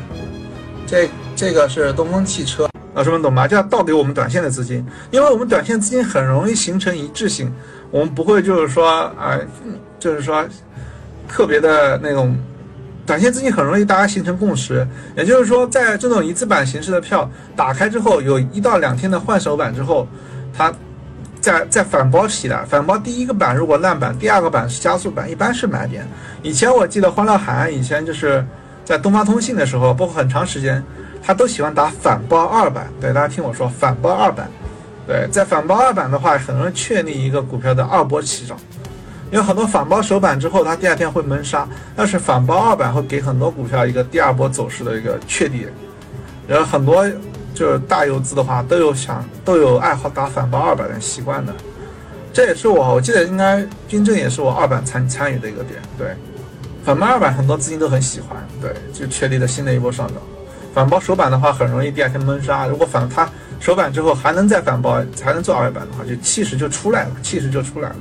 [0.90, 2.68] 这这个是东风汽车。
[2.96, 3.48] 老师们懂吧？
[3.48, 7.54] 这要倒给我们短线的资金，因为我们短线资金很容易形成一致性，
[7.92, 9.40] 我们不会就是说啊，
[10.00, 10.44] 就是说
[11.28, 12.36] 特别的那种
[13.06, 14.86] 短线资金很容易大家形成共识。
[15.16, 20.08] 也就是说，在这种一字板形式的票打开之后，有一到两天的换手板之后，
[20.52, 20.74] 它
[21.40, 26.06] 在在反包起来，反包第一个板如果烂板，第二个板是加速板，一般是买点。
[26.42, 28.44] 以前我记得欢乐海岸以前就是
[28.90, 30.84] 在东方通信的时候，包括很长时间。
[31.22, 34.50] 他都喜欢打反包二板，对大家听我说，反包二板，
[35.06, 38.58] 对，在反包二板的话，很容易确立一个股票的二波起涨，
[39.30, 45.68] 因为很多反包首板之后，它第二天会闷杀，但是反包二板会给很多股票一个第二波走势的一个确立，
[46.48, 47.06] 然后很多
[47.54, 51.54] 就是大游资的话都有想都有爱好打反包二板的习惯的，
[52.34, 56.16] 这也是我我记得应该军政也是我二板参参与的一个点，对，
[56.90, 60.16] 反包二板很多资金都很喜欢，对，就确立了新的一波上涨。
[60.74, 62.66] 反包首板的话，很容易第二天闷杀。
[62.66, 67.96] 如果反它首板之后还能再反包，还能做二板的话，就气势就出来了，气势就出来了。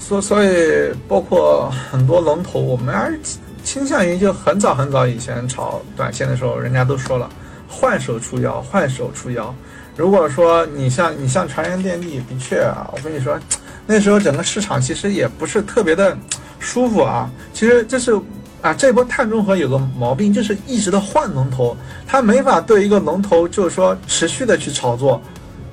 [0.00, 3.20] 所所以，包括很多龙头，我们还是
[3.62, 7.30] 倾向于就很早很早以前炒短线的时候，人家都说了，
[7.68, 9.54] 换手出腰，换手出腰。
[9.96, 13.38] 如果说你像你像长源电力，的确啊，我跟你说，
[13.86, 16.18] 那时候整个市场其实也不是特别的
[16.58, 17.30] 舒服啊。
[17.52, 18.18] 其实这是。
[18.60, 21.76] 啊，这波碳中和有个毛病，就是一直的换龙头，
[22.08, 25.22] 它没法对一个龙头就是说持续的去炒作，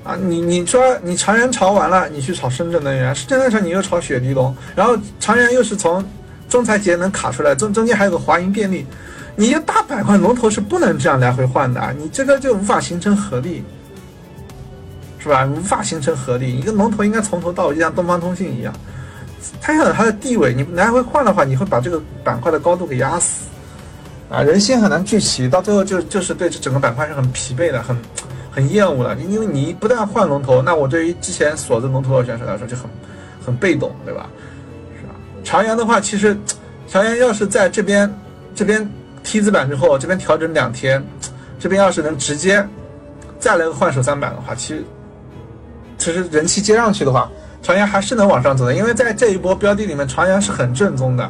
[0.04, 6.06] 啊，你你说你长源炒完了，你去炒深圳能源，深圳能源你又炒雪迪龙，然后长源又是从
[6.48, 8.86] 中财节能卡出来，中中间还有个华银电力，
[9.36, 13.63] 你一大板块龙头是不能这样来回换的，你这个就无法形成合力，
[15.17, 15.43] 是吧？
[15.43, 18.71] 无法形成合力，一个龙头应该从头到尾就像东方通信一样。
[19.62, 23.45] 它要有它的地位，你来回换的话，你会把这个板块的高度给压死，
[24.29, 27.97] 啊，人心很难聚齐，到最后就就是对这整个板块是很疲惫的，很
[28.51, 29.15] 很厌恶的。
[29.15, 32.86] 因为你不但换龙头，那我对于之前锁着龙头的选手来说就很
[33.45, 34.29] 很被动，对吧？
[34.99, 35.13] 是吧？
[35.43, 36.38] 长阳的话，其实
[36.88, 38.13] 长阳要是在这边
[38.53, 38.88] 这边
[39.23, 41.03] 梯子板之后，这边调整两天，
[41.60, 42.65] 这边要是能直接
[43.39, 44.84] 再来个换手三板的话，其实
[45.97, 47.29] 其实人气接上去的话。
[47.65, 51.28] 长阳还是能往上走的，因为在这一波标的里面，长阳是很正宗的，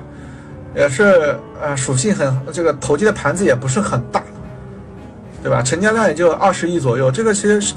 [0.76, 4.22] 也是呃属性很这个投机的盘子也不是很大，
[5.42, 5.62] 对吧？
[5.62, 7.74] 成交量也就二十亿左右，这个其实是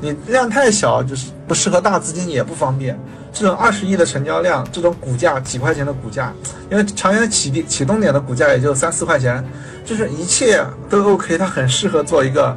[0.00, 2.98] 你量太小，就是不适合大资金也不方便。
[3.30, 6.32] 这种二十亿的成交量，这种股价几块钱的股价，
[6.70, 9.44] 因为长阳起地启动点的股价也就三四块钱，
[9.84, 12.56] 就是一切都 OK，它很适合做一个。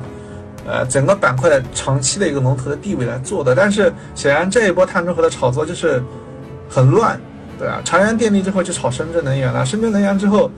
[0.68, 6.02] 呃，整个板块的长期的一个龙头的地位来做的，但是显然这一波碳中和的炒作就是
[6.70, 7.20] 很乱，
[7.58, 7.82] 对吧？
[7.84, 10.52] 长源电力之后就炒深圳能源了，深圳能源之后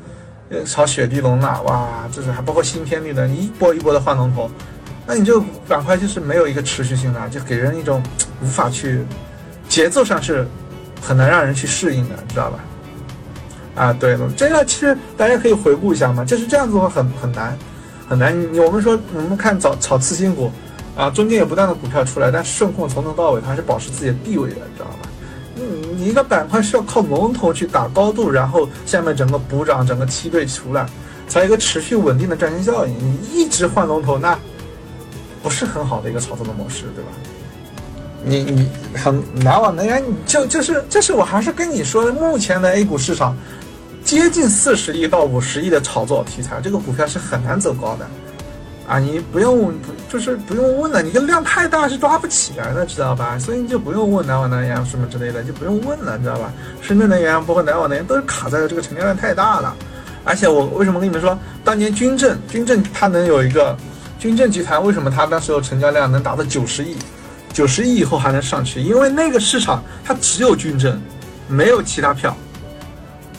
[0.49, 4.51] 又炒雪地龙了，哇，这是还包括新天地的一波一波的换龙头，
[5.07, 8.03] 那你这个板块就是没有一个持续性的，就给人一种
[8.41, 9.05] 无法去
[9.69, 10.45] 节奏上是
[11.01, 12.59] 很难让人去适应的，知道吧？
[13.75, 17.57] 啊，对了，这个其实大家可以回顾一下嘛，就是这样子的话很很难。
[18.07, 20.51] 很难，你我们说，我们看早炒次新股，
[20.95, 25.09] 啊，中间有不断的股票出来，但顺控从头到尾它是保持自己的地位的，知道吧？
[25.55, 25.63] 嗯，
[25.95, 30.85] 你一个板块是要靠龙头去打高度，然后下面整个补涨，整个梯队出来，
[31.27, 32.93] 才有一个持续稳定的赚钱效应。
[32.93, 34.37] 你一直换龙头，那
[35.41, 37.11] 不是很好的一个炒作的模式，对吧？
[38.25, 43.35] 你你很难往能源，就就是这是我还是跟你说，目前的 A 股市场。
[44.03, 48.07] 接近四十亿到五十亿的炒作题材，这个股票是很难走高的，
[48.87, 49.73] 啊，你不用
[50.09, 53.39] 就是不用问了，你这量太大是抓不起来的，知道吧？
[53.39, 56.51] 所以你就不用问南网能源什么之类的，就不用问了，知道吧？
[56.81, 59.75] 深圳能源包括南网能源都是卡在这个成交量太大了，
[60.25, 63.75] 而且我为什么跟你们说，当年军政军政它能有一个
[64.19, 66.97] 军政集团，为什么它那时候成交量能达到九十亿，
[67.53, 68.81] 九十亿以后还能上去？
[68.81, 71.01] 因为那个市场它只有军政，
[71.47, 72.35] 没有其他票。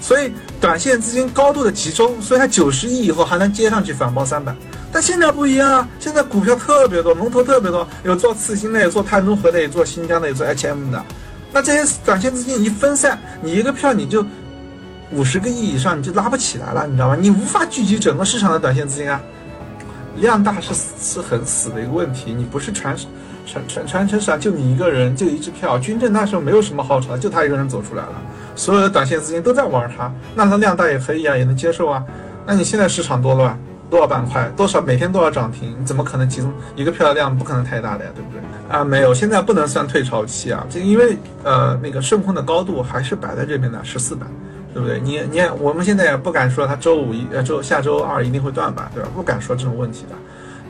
[0.00, 0.30] 所以
[0.64, 4.56] 短线资金高度的集中，所以它九十亿以后还能接上去反包三百。
[4.90, 11.04] 但现在不一样啊，现在股票特别多，龙头特别多，有做次新的，有做碳中和的，有做新疆的，有做 HM 的。
[11.52, 14.24] 那这些短线资金一分散，你一个票你就
[15.12, 17.16] 五十个亿以上你就拉不起来了，你知道吗？
[17.20, 19.20] 你无法聚集整个市场的短线资金啊，
[20.16, 22.32] 量大是是很死的一个问题。
[22.32, 22.96] 你不是传
[23.44, 25.78] 传传传承市上就你一个人，就一支票。
[25.78, 28.22] 军政那时候没有什么好炒，就他一个人走出来了，
[28.54, 32.04] 所有的短线资金都在玩它，那它量大也可以啊，也能接受啊。
[32.46, 33.58] 那你现在市场多乱，
[33.90, 38.40] 多少板块，多少每天多少涨停，你怎么可能集中一个票的量不可能太大的呀，对不对？
[38.68, 44.28] 啊，没有，现在不能算退潮期啊，这因为呃那个顺控的高度还是摆在这边的十四板。
[44.74, 44.98] 对不对？
[45.00, 49.08] 你你我们现在也不敢说它周五一呃周下周二一定会断板，对吧？
[49.14, 50.16] 不敢说这种问题的。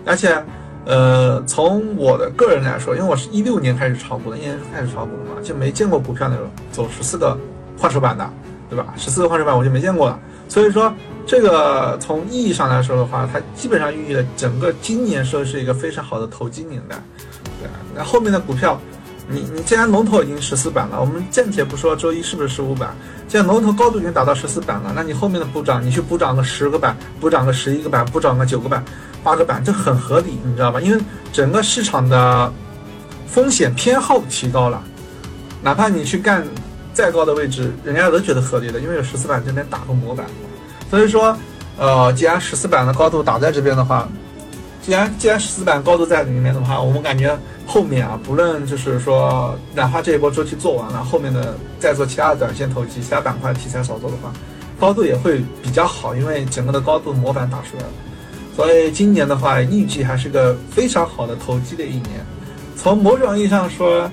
[0.05, 0.45] 而且，
[0.85, 7.35] 呃，从我的个人来说，因为我是一六年开始炒股的，一年开始炒股的嘛，就没见过股票那种走十四个
[7.79, 8.29] 换手板的，
[8.71, 8.95] 对吧？
[8.97, 10.19] 十四个换手板我就没见过了。
[10.49, 10.93] 所以说，
[11.27, 16.97] 这个从意义上来说的话，它基本上寓意了整个今年说是一个非常好的投机年代，
[17.61, 18.81] 对那后面的股票。
[19.27, 22.95] 你你既然龙头已经十四板了，我们暂且不说周一是不是十五板，
[23.27, 28.85] 既然龙头高度已经达到十四板了，那你后面的补涨，你去补涨个十个板，补涨个十一个板，补涨个九个板，
[29.23, 30.79] 八个板，这很合理，你知道吧？
[30.79, 32.53] 因为整个市场的
[33.27, 34.85] 风险偏好提高了，
[35.63, 36.47] 哪怕你去干
[36.95, 40.25] 再高的位置，人家都觉得合理的，因为有十四板这边打个模板，
[40.89, 41.37] 所以说，
[41.77, 44.09] 呃，既然十四板的高度打在这边的话，
[44.81, 47.37] 既然既然十四板高度在里面的话，我们感觉。
[47.67, 54.31] 后面啊，不论就是说，哪怕这一波周期做完了，后面的再做其他的短线投机、其他板块题材炒作的话，
[54.79, 57.89] 高度也会比较好，因为整个的高度模板打出来了。
[58.55, 62.23] 所以今年的话，预计还是个非常好的投机的一年。
[62.77, 64.11] 从某种意义上说，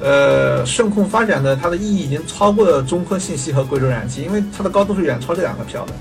[0.00, 5.92] 呃，顺控发展的它的意义已经超过了中科信息和贵州燃气，因为它的高度是远超这两个票的。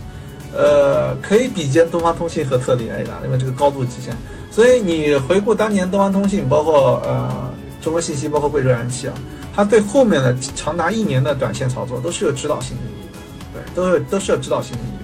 [0.58, 4.16] 呃，可以比肩东方通信和特力 A 的，因为这个高度极限。
[4.50, 9.14] 所以你回顾当年东方通信，包括呃中国信息，包括贵州燃气啊，
[9.56, 14.98] 它对后面的长达一年的短线操作都是有指导性意义的，对，都是都是有指导性意义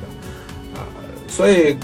[0.76, 0.88] 的，啊，
[1.28, 1.78] 所以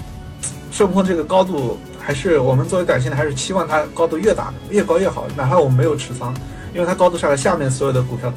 [0.72, 6.34] 顺控这个高度还是我们作为短线的，还是期望它高度越大越高越好，哪怕我们没有持仓，
[6.74, 8.32] 因为它高度下来，下面所有的股票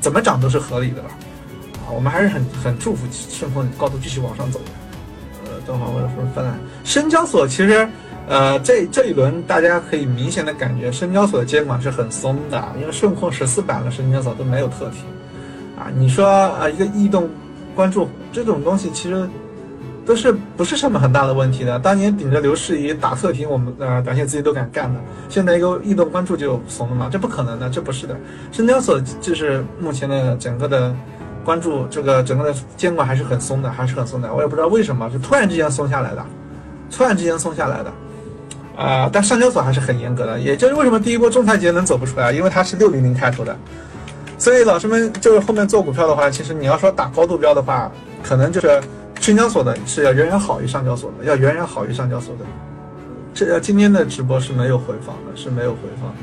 [0.00, 1.08] 怎么涨都是合理的了，
[1.86, 4.64] 啊，我们还是很很祝福顺控高度继续往上走的。
[5.44, 6.44] 呃，等会儿我说分，
[6.84, 7.88] 深交所其实。
[8.26, 15.00] 呃，这这一轮大家可以明显的感觉，深交所的监管是很松的，因为顺控十四板了，深交所都没有特提，
[15.78, 17.28] 啊，你说啊一个异动
[17.74, 19.28] 关注这种东西，其实
[20.04, 21.78] 都是不是什么很大的问题的。
[21.78, 27.08] 当年顶着刘士仪打特提，我们呃短线资金都敢干的，现在一个异动关注就怂了吗？
[27.10, 28.16] 这不可能的，这不是的。
[28.52, 30.94] 深交所就是目前的整个的
[31.44, 34.32] 关注，这个整个的监管还是很松的，还是很松的。
[34.32, 36.24] 我也不知道为什么，是突然之间松下来的，
[36.90, 37.92] 突然之间松下来的。
[38.76, 43.56] 啊，但上交所还是很严格的，也就是为什么第一波仲裁节能走不出来，因为它是六零零开头的，
[44.36, 47.88] 所以老师们就是后面做股票的话，其实你要说打高度标的话，
[48.20, 48.82] 可能就是
[49.24, 52.44] 深交所的是要远远好于上交所的，要远远好于上交所的。
[53.32, 56.16] 这今天的直播是没有回放的，是没有回放的。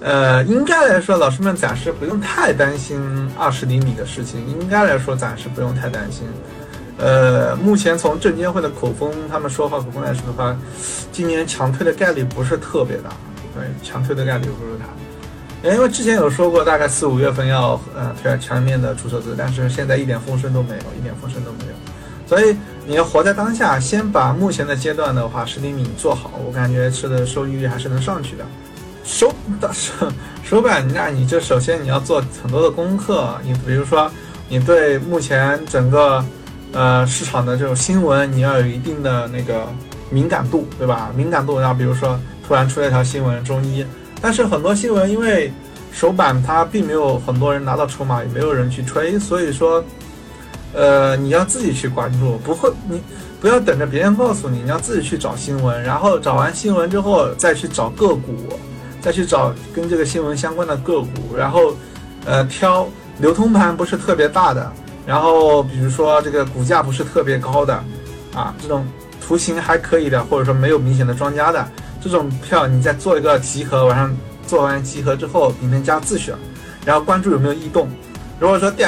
[0.00, 2.98] 呃，应该来说，老师们暂时不用太担心
[3.38, 6.26] 二十厘米的事情，应该来说暂时不用太担心。
[6.96, 10.56] 呃，目前从证监会的口风，他们说话口风来说的话，
[11.12, 13.10] 今年强推的概率不是特别大，
[13.54, 14.86] 对，强推的概率不是大，
[15.62, 21.72] 因为之前有说过，大概四五月份要呃推全面的注册制，但是现在一点风声都没有，一点风声都没有，
[22.26, 28.44] 所以你要活在当下，先把目前的阶段的话十厘米做好，我感觉吃的收益率还是能上去的。
[29.04, 29.32] 手
[29.72, 34.10] 手手板，那你这首先你要做很多的功课，你比如说
[34.48, 36.24] 你对目前整个。
[36.72, 39.66] 呃，市场的这种新闻，你要有一定的那个
[40.08, 41.10] 敏感度，对吧？
[41.16, 43.84] 敏感度，然后比如说突然出来一条新闻，中医，
[44.20, 45.52] 但是很多新闻因为
[45.92, 49.82] 首板它并没有很多人拿到筹码，也没有人去吹，所以说，
[50.72, 53.00] 呃，你要自己去关注，不会，你
[53.40, 58.34] 不要等着别人告诉你，你要自己去找新闻，然后找完新闻之后再去找个股，
[59.00, 61.74] 再去找跟这个新闻相关的个股，然后，
[62.24, 62.86] 呃，挑
[63.18, 64.70] 流通盘不是特别大的。
[65.06, 67.74] 然后比如说这个股价不是特别高的，
[68.32, 68.86] 啊，这种
[69.30, 71.64] 图形还可以的，或者说没有明显的庄家的
[72.02, 74.12] 这种票，你再做一个集合，晚上
[74.44, 76.34] 做完集合之后，里面加自选，
[76.84, 77.88] 然后关注有没有异动。
[78.40, 78.84] 如果说第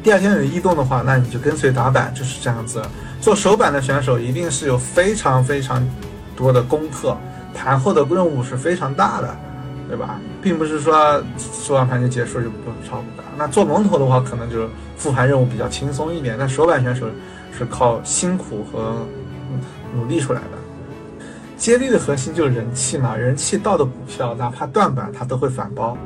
[0.00, 2.80] 第二天有异动的话，那你就跟随打板，就是这样子。
[3.20, 5.84] 做手板的选手一定是有非常非常
[6.36, 7.18] 多的功课，
[7.52, 9.36] 盘后的任务是非常大的，
[9.88, 10.20] 对吧？
[10.40, 13.24] 并不是说收完盘就结束就不炒股的。
[13.36, 14.68] 那做龙头的话，可能就是。
[14.96, 17.04] 复盘任务比较轻松一点，那手板选手
[17.58, 19.04] 是靠辛苦和
[19.94, 20.58] 努力出来的。
[21.56, 25.96] 接力的核心就是人气嘛，人气到的股票，哪怕断板它都会反包，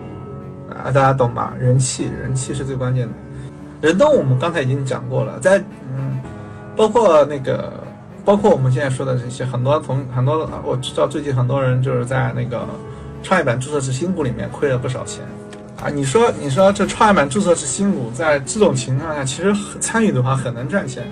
[0.70, 1.54] 啊，大家懂吧？
[1.58, 3.12] 人气，人气是最关键的。
[3.80, 5.58] 人动我们刚才已经讲过了，在
[5.96, 6.20] 嗯，
[6.76, 7.72] 包括那个，
[8.24, 12.68] 包括我们现在说的这些，很多同很多，我知道最近很多人就是在那个
[13.22, 15.24] 创业板注册制新股里面亏了不少钱
[15.82, 15.88] 啊。
[15.88, 21.04] 你说，你说这创业板注册制新股在这种情况下，其实参与的话很能赚钱。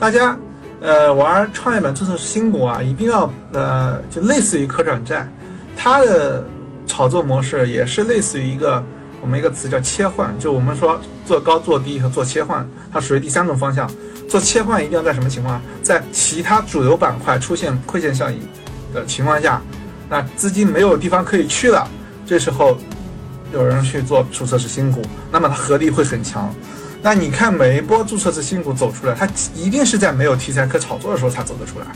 [0.00, 0.36] 大家
[0.80, 5.28] 呃玩创业板注册制新股啊，一定要呃就类似于可转债，
[5.76, 6.44] 它的
[6.86, 8.82] 炒作模式也是类似于一个。
[9.22, 13.90] 我们一个词叫切换，就我们说做高做低和做切换，它属于第三种方向。
[14.28, 15.58] 做切换一定要在什么情况？
[15.82, 18.38] 在其他主流板块出现亏钱效应
[18.92, 19.62] 的情况下，
[20.10, 21.88] 那资金没有地方可以去了，
[22.26, 22.76] 这时候
[23.50, 25.00] 有人去做注册制新股，
[25.32, 26.54] 那么它合力会很强。
[27.04, 31.86] 那你看每一波注册制新股走出来，它一定是在没有题材可炒作的时候才走得出来。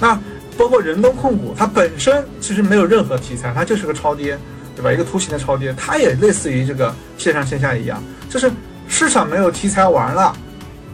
[0.00, 0.18] 那
[0.56, 4.36] 包括人东控股，它本身其实没有任何题材，它就是个超跌。
[4.74, 4.92] 对吧？
[4.92, 7.98] 一个图形的超跌，它也类似于这个线上线下一样，
[8.28, 8.52] 就是
[8.86, 10.36] 市场没有题材完了，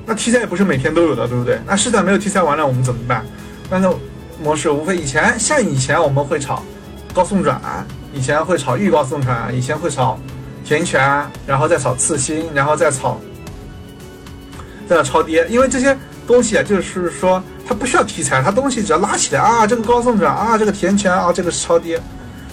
[0.06, 1.58] 那题材也不是每天都有的，对不对？
[1.66, 3.26] 那市场没有题材完了，我们怎么办？
[3.68, 3.92] 那那
[4.40, 6.62] 模式无非以前像以前我们会炒
[7.12, 7.60] 高送转，
[8.12, 10.16] 以前会炒预高送转，以前会炒
[10.64, 13.20] 填权，然后再炒次新，然后再炒
[14.94, 22.00] 要超跌，因为这些东西啊，就是说它不需要题材，它东西只要拉起来啊，这个高送转啊，这个填权啊，这个是超跌。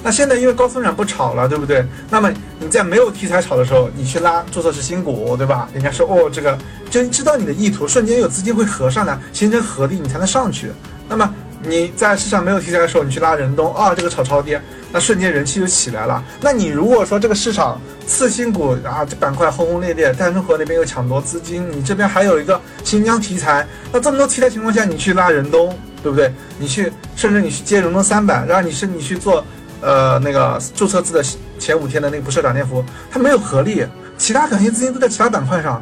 [0.02, 1.86] 那现在因为高送转不炒了，对不对？
[2.10, 5.68] 那么你在没有题材炒的时候，你去拉注册制新股，对吧？
[5.74, 6.58] 人家说哦，这个
[6.90, 10.72] 就知道你的意图，瞬间有资金会合上来，形成合力，你才能上去。
[11.10, 16.24] 那么你在市场没有题材的时候，你去拉人东啊，这个炒超跌，那瞬间人气就起来了。
[16.42, 26.34] 那你如果说这个市场次新股啊，这板块轰轰烈烈，淡中河那边又抢夺资金，你这边还有一个新疆题材，那这么多题材情况下，你去拉人东，对不对？
[26.58, 29.44] 你去甚至你去接人东三板，然后你是你去做。
[29.82, 31.24] 呃，那个注册制的
[31.58, 33.82] 前五天的那个不设涨跌幅，它没有合力，
[34.18, 35.82] 其他短线资金都在其他板块上，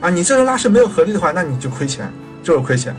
[0.00, 2.10] 啊，你这个拉是没有合力的话，那你就亏钱，
[2.42, 2.96] 就是亏钱。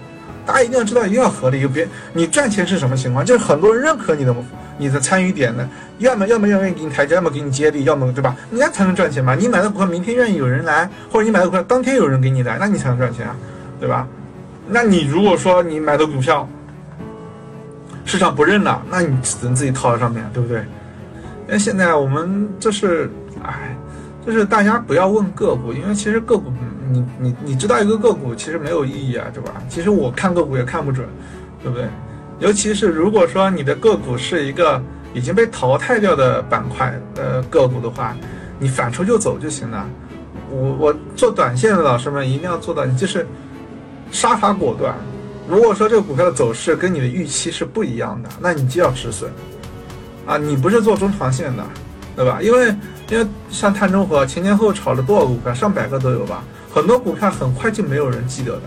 [0.50, 3.24] 大家一定要知道，一定要合力，别你赚钱是什么情况？
[3.24, 4.36] 就是很多人认可你的
[4.80, 5.70] 你的参与点的，
[6.00, 8.36] 要么要么愿意给你台阶，要么给你接力，要么对吧？
[8.50, 9.36] 人家才能赚钱嘛。
[9.36, 13.36] 你买的股票明天愿意有人来，或者你买的股票当天有人给你来，那你才能赚钱啊，
[13.80, 14.08] 对吧？
[14.68, 16.50] 那你如果说你买的股票，
[18.04, 20.62] 市场不认了，那你只能自己套在上面，对不对？
[21.46, 23.08] 因为现在我们就是，
[23.44, 23.78] 哎，
[24.26, 26.52] 就是大家不要问个股，因为其实个股，
[26.90, 29.62] 你你你知道一个个股其实没有意义啊，对吧？
[29.70, 31.08] 其实我看个股也看不准，
[31.62, 31.88] 对不对？
[32.40, 34.82] 尤其是如果说你的个股是一个
[35.14, 38.16] 已经被淘汰掉的板块的个股的话，
[38.58, 39.86] 你反抽就走就行了。
[40.50, 43.28] 我我做短线的老师们一定要做到，你就是
[44.12, 44.96] 杀法果断。
[45.48, 49.32] 如果说这个股票的走势跟你的预期是不一样的，那你就要止损，
[50.26, 51.64] 啊，你不是做中长线的，
[52.16, 52.40] 对吧？
[52.42, 52.76] 因为
[53.10, 56.44] 因为像碳中和前前后炒了多少股票，上百个都有吧，
[56.74, 58.62] 很多股票很快就没有人记得的，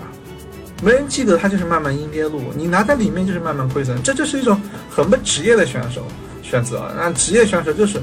[0.82, 6.02] 没人记得它就是慢慢阴跌路，你拿在里面就是慢慢亏损，这就是一种很不职业的选手
[6.42, 8.00] 选择，那职业选手就是。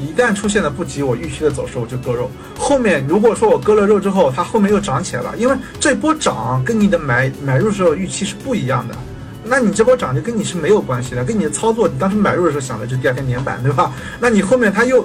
[0.00, 2.30] 一旦出现了不及我预期的走势，我就割肉。
[2.56, 8.94] 后面如果说我割了肉之后，它后面又涨起来了，因为这波涨跟你的买买入时候预期是不一样的，
[9.42, 13.92] 那你这波涨就跟你是没有关系的，跟你的操作，你当时买入的时候想的就第二天连板，对吧？
[14.20, 15.04] 那你后面它又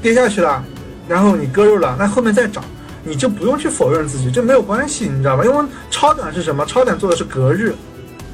[0.00, 0.64] 跌下去了，
[1.08, 2.62] 然后你割肉了，那后面再涨，
[3.08, 5.44] 你就不用去否认自己，这没有关系，你知道吧？
[5.44, 6.66] 因为超短是什么？
[6.66, 7.74] 超短做的是隔日，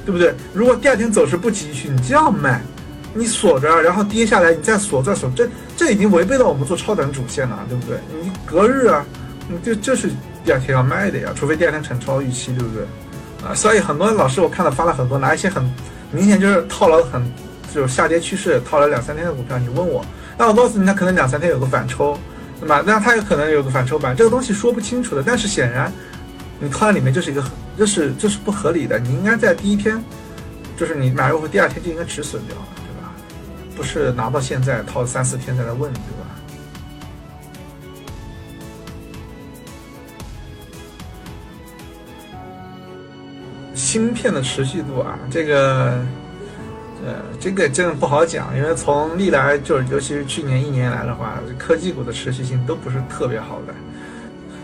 [0.04, 0.34] 对不对？
[0.52, 2.60] 如果第二天走势不急需，你就要卖。
[3.16, 7.96] 你锁着，然后跌下来，你再锁再锁，这这已经违背了我们做超短主线了，对不对？
[8.20, 9.06] 你隔日啊，
[9.48, 10.10] 你这这是
[10.44, 12.82] 第二天要卖的呀，除非第二天产超预期，对不对？
[13.48, 15.62] 啊，所以很多老师我看到发了很多，拿一些很
[16.10, 17.22] 明显就是套牢很
[17.72, 20.04] 就是下跌趋势套了两三天的股票，你问我，
[20.36, 22.18] 那我告诉你，他可能两三天有个反抽，
[22.60, 22.82] 对吧？
[22.86, 25.22] 那他有可能有个反抽板，这个东西说不清楚的。
[25.22, 25.92] 但是显然，
[26.58, 27.44] 你套在里面就是一个，
[27.76, 28.98] 这是这是不合理的。
[28.98, 30.02] 你应该在第一天，
[30.76, 33.12] 就是你买入后第二天就应该止损掉了，对吧。
[33.76, 36.24] 不是拿到现在套三四天再来问，对吧？
[43.74, 46.04] 芯片的持续度啊，这个，
[47.04, 53.74] 呃，这个真的不好讲，因为从历来就是，尤其是去年一年来的话，科技股的持续性都不是特别好的。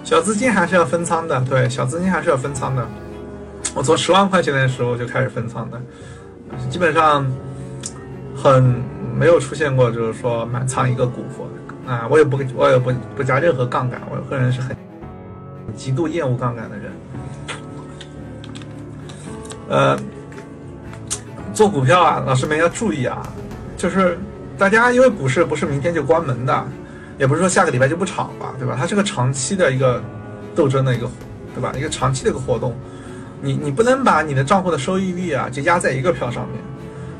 [0.04, 2.86] 小资金还是要分仓的，对，小资金还是要分仓的。
[3.74, 5.80] 我从十万块钱的时候就开始分仓的，
[6.68, 7.26] 基本上
[8.36, 8.80] 很。
[9.12, 11.22] 没有出现过，就是说满仓一个股
[11.86, 14.74] 啊，我也不我也不不加任何杠杆，我个人是很
[15.76, 16.92] 极度厌恶杠杆的人。
[19.68, 19.98] 呃，
[21.60, 23.20] 做股票啊，老师们要注意啊，
[23.76, 24.18] 就是
[24.56, 26.66] 大家因为股市不是明天就关门的，
[27.18, 28.74] 也不是说下个礼拜就不炒吧，对吧？
[28.80, 30.02] 它是个长期的一个
[30.54, 31.06] 斗争的一个，
[31.54, 31.70] 对吧？
[31.76, 32.74] 一个长期的一个活动，
[33.42, 36.58] 你你不能把你的账户的收益率啊就压在一个票上面，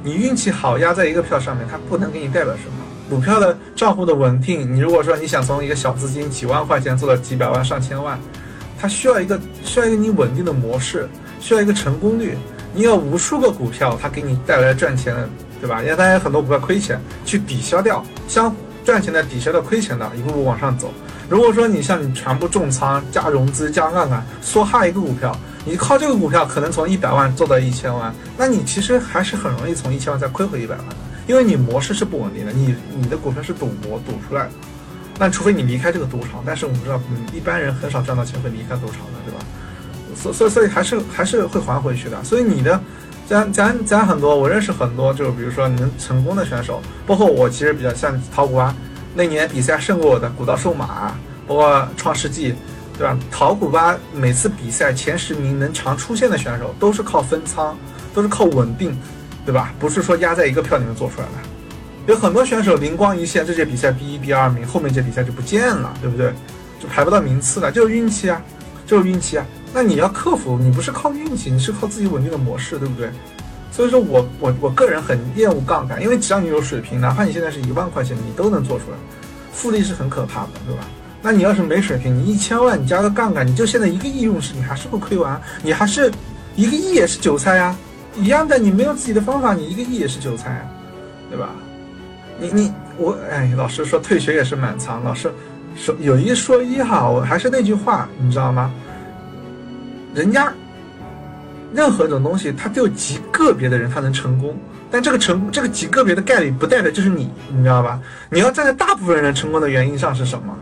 [0.02, 2.78] 你运气好压在一个票上面，它不能给你代表什么。
[3.10, 8.18] 股票的账户的稳定，你如果说你想从一个小资金几万块钱做到几百万上千万，
[8.80, 11.06] 它需要一个需要一个你稳定的模式，
[11.40, 12.38] 需要一个成功率。
[12.72, 15.14] 你有无数个股票，它给你带来赚钱，
[15.60, 15.82] 对吧？
[15.82, 18.54] 因为大家很多股票亏钱，去抵消掉，相
[18.84, 20.92] 赚钱的抵消掉亏钱的，一步步往上走。
[21.28, 30.96] 如果说你像你全部重仓加融资加杠杆梭哈一个股票，你靠这个股票可能从一百万做到一千万，那你其实还是很容易从一千万再亏回一百万的，
[31.26, 34.50] 因为你模式是不稳定的，你你的股票是赌博赌出来的。
[35.18, 39.40] 那除非你离开这个赌场，但是我们知道，嗯，一般人很少赚到钱会离开赌场的，对吧？
[40.20, 42.22] 所所以所以还是还是会还回去的。
[42.22, 42.80] 所以你的，
[43.26, 48.74] 咱咱咱很多，我认识很多，就是比如说能成功的选手，包括我，其实比较像淘股吧。
[49.14, 51.12] 那年比赛胜过我的古道瘦马，
[51.46, 52.54] 包括创世纪，
[52.96, 53.18] 对吧？
[53.30, 57.76] 淘股吧每次比赛前十名能常出现的选手，都是靠分仓，
[58.14, 58.96] 都是靠稳定，
[59.44, 59.74] 对吧？
[59.80, 61.32] 不是说压在一个票里面做出来的。
[62.06, 66.32] 有很多选手灵光一现，这届比赛第一、第二名，后面这比赛就不见了，对不对？
[66.80, 68.40] 就排不到名次了，就是运气啊，
[68.86, 69.46] 就是运气啊。
[69.72, 73.10] 那你要克服，你不是靠运气，你是靠自己稳定的模式，对不对？
[73.70, 78.96] 所以说我我我个人很厌恶杠杆，因为只要你有水平，哪怕你现在是一万块钱，你都能做出来，
[79.52, 80.82] 复利是很可怕的，对吧？
[81.22, 86.10] 那你要是没水平，你一千万你加个杠杆，你就现在一个亿用时，你还是会亏完，你还是
[86.56, 87.76] 一个亿也是韭菜呀，
[88.16, 90.62] 一样的，你没有自己的方法，你一个亿也是韭菜啊，
[91.30, 91.50] 对吧？
[92.40, 95.30] 你你我哎，老师说退学也是满仓，老师
[95.76, 98.72] 说有一说一哈，我还是那句话，你知道吗？
[100.14, 100.52] 人家
[101.72, 104.56] 任何一种东西，它只有极个别的人他能成功，
[104.90, 108.00] 但这个成这个极个别的概率不代表就是你，你知道吧？
[108.28, 110.56] 你要站在大部分人成功的原因上是什么，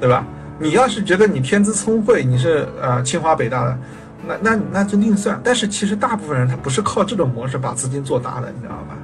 [0.00, 0.24] 对吧？
[0.58, 3.78] 你要是觉得你天资聪慧，你是呃清华北大的，
[4.26, 5.38] 那那那就另算。
[5.44, 8.96] 但是其实大部分人他不是靠这种模式把资金做大的，你知道吧？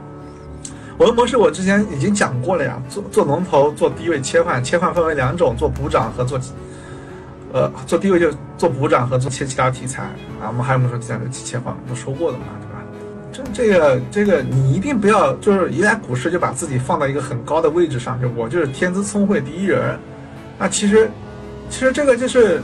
[0.97, 6.41] 我的模式我之前已经讲过了呀，做做龙头做低位切换，切换分为两种，做补涨和做。
[7.53, 10.03] 呃，做低位就做补涨和做切其他题材
[10.41, 12.83] 啊，我们还有没有说题材的切换，都说过的嘛，对吧？
[13.33, 19.99] 这这个这个你一定不要，就是一来股市就把自己放到一个很高的位置上，就我就是天资聪慧第一人，
[20.59, 21.11] 那其实
[21.69, 22.63] 其实这个就是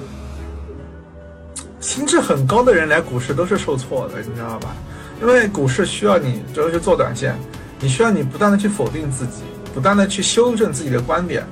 [1.81, 4.75] 心智很高的人来股市都是受挫的，你知道吧？
[5.21, 7.35] 因为股市需要你主要去做短线，
[7.81, 9.43] 你需要你不断的去否定自己，
[9.75, 11.45] 不断的去修正自己的观点。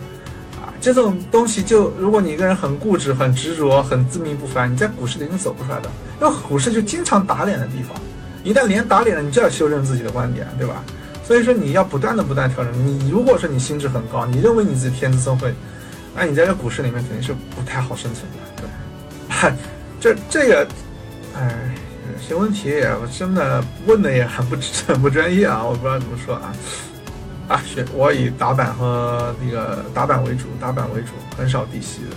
[0.95, 5.91] 这种东西就，如果你一个人很固执、很执着、很自命不凡，你在股市里是走不出来的。
[6.21, 8.01] 因为股市就经常打脸的地方，
[8.45, 10.85] 一旦脸打脸了，你就要修正自己的观点，对吧？
[11.25, 12.73] 所以说你要不断的、不断调整。
[12.87, 15.53] 你如果说你心智很高，你认为你自己天资聪慧，
[16.15, 19.57] 那你在这股市里面肯定是不太好生存的，对吧。
[20.01, 20.69] 这这个，
[21.35, 21.75] 哎，
[22.15, 22.71] 有些问题
[23.03, 24.57] 我真的问的也很不
[24.87, 26.55] 很不专业啊，我不知道怎么说啊。
[27.49, 32.17] 啊，选我以打板和那个打板为主，打板为主，很少低吸的，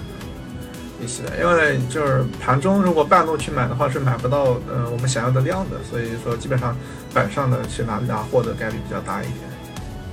[1.00, 6.76] 低吸的，因为就是盘中如果半路去买的话是买不到，呃，我们想要的量的，所以说基本上
[7.14, 9.36] 板上的去拿拿货的概率比较大一点。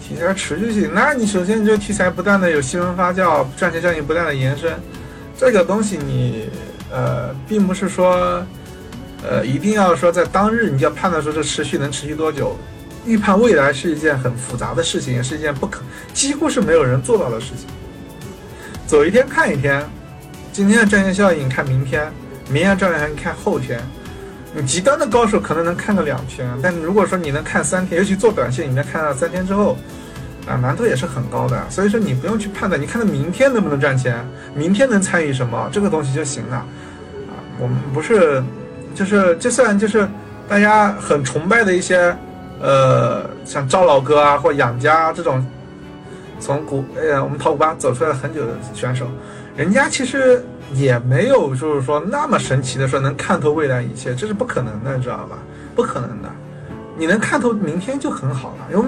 [0.02, 4.72] 题材持续性，那你首先你这题材不断的有新闻发酵，赚钱效应不断的延伸，
[5.36, 6.50] 这个东西你
[6.92, 8.44] 呃，并不是说，
[9.28, 12.54] 呃，一定要说在当日你就要判断说这持续能持续多久。
[13.06, 15.80] 预判未来是一件很复杂的事情，也是一件不可
[16.12, 17.66] 几乎是没有人做到的事情。
[18.86, 19.84] 走一天看一天，
[20.52, 22.12] 今天的赚钱效应看明天，
[22.50, 23.80] 明天赚钱效应看后天。
[24.54, 29.76] 你极端的高手可能能看个两天，但如果说你能看三天，尤其做短线，你能看到三天之后，
[30.46, 31.62] 啊，难度也是很高的。
[31.70, 36.56] 所以说你不用去判断，你看到明天能不能赚钱，明天能参与什么这个东西就行了。
[36.56, 38.42] 啊，我们不是，
[38.94, 40.08] 就是就算就是
[40.48, 42.16] 大家很崇拜的一些。
[42.60, 45.44] 呃，像赵老哥啊，或养家这种，
[46.40, 49.06] 从股呃我们淘股吧走出来很久的选手，
[49.56, 55.38] 人家其实也没有就是说那么神奇的说能看透未来一切，这是不可能的，知道吧？
[55.74, 56.28] 不可能的，
[56.96, 58.66] 你能看透明天就很好了。
[58.72, 58.84] 因为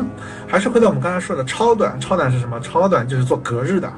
[0.47, 2.59] 还是回到我们刚才说的超短，超短是什么？
[2.61, 3.93] 超短就是做隔日的，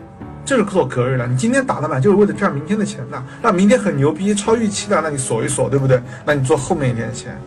[0.45, 1.27] 就是做隔日的。
[1.29, 6.03] 你今天打的板就是为了赚明天的钱的，那明天很牛逼，超预期的，那你锁一锁，对不对？
[6.25, 7.41] 那你做后面一天的钱。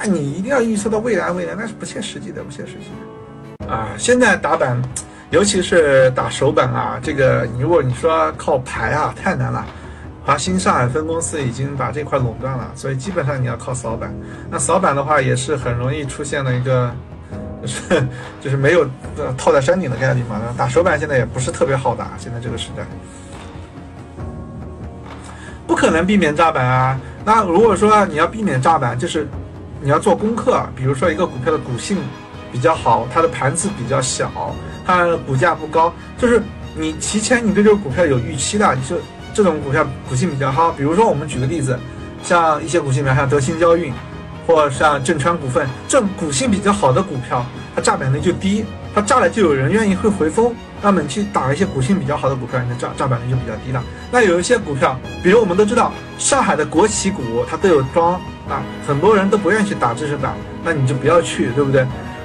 [0.00, 3.88] 那你一定要预测到未来，未来那是不切实际的，不切实际的啊！
[3.98, 4.80] 现在打板，
[5.30, 9.66] 尤其是打手板啊，这个如果你说靠牌啊，太难了。
[10.24, 14.14] 华兴上海分公司已经把这块垄断了，所以基本上你要靠扫板。
[14.50, 16.94] 那扫板的话，也是很容易出现了一个
[17.62, 18.06] 就是
[18.40, 18.82] 就是没有
[19.16, 20.38] 呃套在山顶的概率嘛。
[20.56, 22.84] 打手板现在也不是特别好打，现在这个时代，
[25.66, 27.00] 不可能避免炸板啊。
[27.24, 29.26] 那如果说你要避免炸板，就是
[29.80, 31.98] 你要做功课，比如说一个股票的股性
[32.52, 34.30] 比较好，它的盘子比较小，
[34.86, 36.42] 它的股价不高，就是
[36.74, 38.96] 你提前你对这个股票有预期的，你就
[39.32, 40.72] 这种股票股性比较好。
[40.72, 41.78] 比如说我们举个例子，
[42.22, 43.92] 像一些股性比较像德新交运。
[44.46, 47.44] 或像正川股份这种股性比较好的股票，
[47.76, 48.64] 它炸板率就低，
[48.94, 53.82] 它炸了就有人愿意会回风，那么你去打一些股性比较好的股票，你的炸炸板率就比较低了。
[54.10, 58.14] 那有一些股票，比如我们都知道上海的国企股，它都有庄
[58.48, 61.82] 啊，很多人都不愿意去打知识板，那你就不要去，对不对？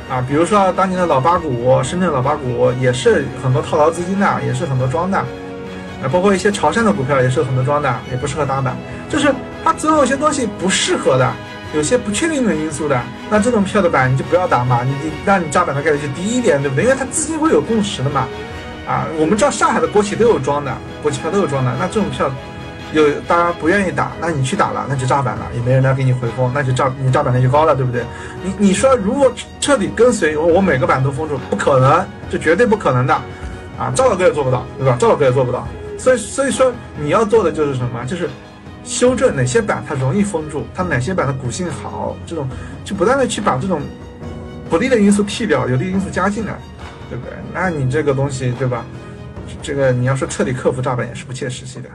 [0.09, 8.75] 啊，比如说当年的老八股，深圳老八股也是很多套牢资金的，也是很多庄的，啊，包括一些潮汕的股票也是很多庄的，也不适合打板，
[9.09, 9.33] 就是
[9.63, 11.31] 它总有些东西不适合的。
[11.73, 16.83] 有些不确定的因素的，那这种票的板你就不要打嘛，你你让你炸板的概率就低一点，对不对？
[16.83, 18.27] 因为它资金会有共识的嘛，
[18.87, 20.71] 啊，我们知道上海的国企都有装的，
[21.01, 22.31] 国企票都有装的，那这种票
[22.93, 28.03] 有大家不愿意打，那你去打了，那就炸板了，也没人来给你回风，那就炸你炸板率就高了，对不对？
[28.43, 33.13] 你你说如果彻底跟随我，我每个板都封住，不可能，这绝对不可能的，
[33.79, 34.95] 啊，赵老哥也做不到，对吧？
[34.99, 35.67] 赵老哥也做不到，
[35.97, 38.05] 所以所以说你要做的就是什么？
[38.05, 38.29] 就是。
[38.83, 42.47] 修正哪些板它容易封住，它哪些板的股性好，这种
[42.83, 43.81] 就不断的去把这种
[44.69, 46.57] 不利的因素剔掉，有利因素加进来，
[47.09, 47.33] 对不对？
[47.53, 48.85] 那你这个东西，对吧？
[49.61, 51.89] 这个你要说彻底克服炸板也是不切实际的。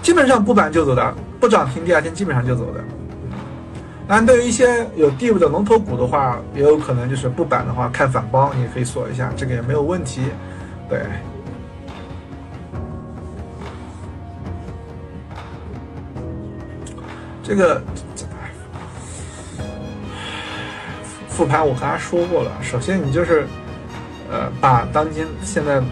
[0.00, 2.84] 基本上不板就走的，不涨停第二天基本上就走的。
[4.06, 10.22] 那对于一些有地位的龙头股的话，也有可能就是不板的话，看反包你可以锁一下，这个也没有问题。
[10.88, 11.00] 对，
[17.42, 17.82] 这个
[21.28, 23.46] 复盘我刚才说过了，首先你就是
[24.30, 25.82] 呃把当今现在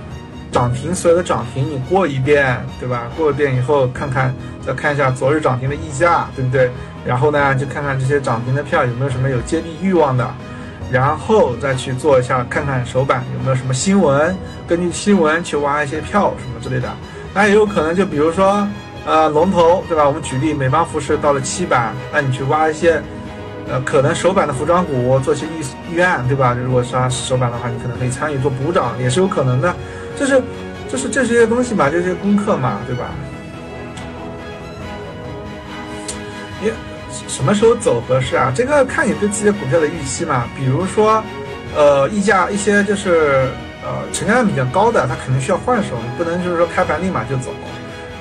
[0.52, 3.08] 涨停所有的涨停你过一遍，对吧？
[3.16, 4.32] 过一遍以后看看，
[4.64, 6.70] 再看一下昨日涨停的溢价，对不对？
[7.04, 10.28] 然后呢，就看看这些涨停的票有没有什么有接地欲望的，
[10.90, 14.36] 然后再去做一下，看看首板有没有什么新闻，
[14.68, 16.88] 根据新闻去挖一些票什么之类的。
[17.34, 18.68] 那也有可能就比如说，
[19.06, 20.06] 呃，龙头对吧？
[20.06, 23.02] 我们举例，美邦服饰到了七板，那你去挖一些，
[23.68, 26.54] 呃，可能首板的服装股做些预预案，对吧？
[26.62, 29.74] 如果是首板的话，你可能可以参与做补涨，也是有可能的。
[30.18, 30.42] 就是，
[30.88, 33.10] 就是这些东西嘛，这些功课嘛，对吧？
[36.62, 36.72] 也。
[37.28, 38.52] 什么时候走合适啊？
[38.54, 40.44] 这个看你对自己的股票的预期嘛。
[40.56, 41.22] 比如说，
[41.74, 43.48] 呃，溢价一些就是
[43.82, 47.50] 呃成交量比较高的，它肯定需要换手，你不能就是说开盘立马就走。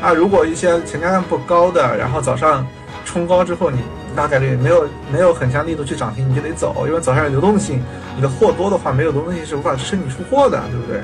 [0.02, 2.66] 啊，如果一些成交量不高的，然后早上
[3.06, 3.80] 冲高之后，你
[4.16, 7.84] 大概率没有没有很强力度去涨停，你就得走，因为早上有流动性，
[8.16, 11.02] 你的货多的话，没有流动性是无法支撑你出货的，对不对？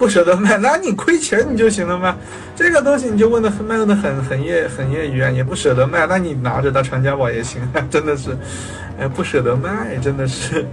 [0.00, 2.16] 不舍得卖， 那你亏钱你就行了吗？
[2.56, 8.34] 这个东西你就问的很卖的很很业很业余啊，也不舍得卖，那你拿着当传家宝也行， 真的是，
[8.98, 10.64] 哎，不舍得卖，真的是，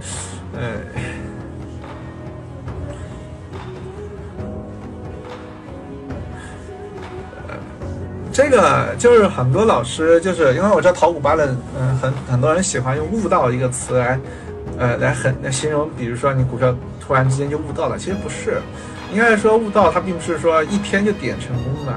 [0.56, 0.62] 哎，
[8.32, 14.18] 这个就是很多老师就是因为我知道淘股吧的，嗯，很很多人喜欢用悟道一个词来，
[14.78, 18.56] 呃，来很来形容，比如说你股票突然之间就悟道了，其实不是。
[19.12, 21.92] 应该说悟道，它并不是说一天就点成功的。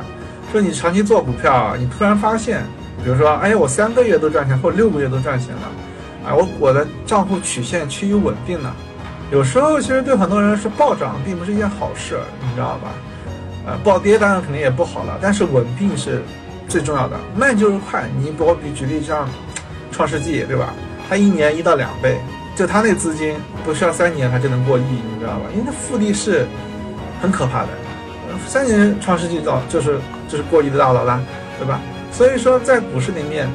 [0.51, 2.64] 说你长期做股票，你突然发现，
[3.03, 8.76] 比如说，哎，我三个月都赚钱，或者六个月都赚钱了，啊，我我的账户曲线趋于稳定了。
[9.32, 12.91] 有时候其实对很多人是暴涨并不是一件好事，你知道吧？
[13.66, 16.22] 呃，暴跌当然肯定也不好了，但是稳定是
[16.68, 17.18] 最重要的。
[17.34, 19.26] 慢就是快，你比我比举例像
[19.89, 20.74] 创世纪，对吧？
[21.07, 22.20] 它一年一到两倍，
[22.57, 25.41] 就它那资金不需要三年它就能过亿，你知道吧？
[25.53, 26.45] 因为它复利是。
[27.22, 27.69] 很可怕的，
[28.47, 31.22] 三年创世纪到就是就是过亿的大佬了，
[31.59, 31.80] 对吧？
[32.11, 33.47] 所以说在股市里面，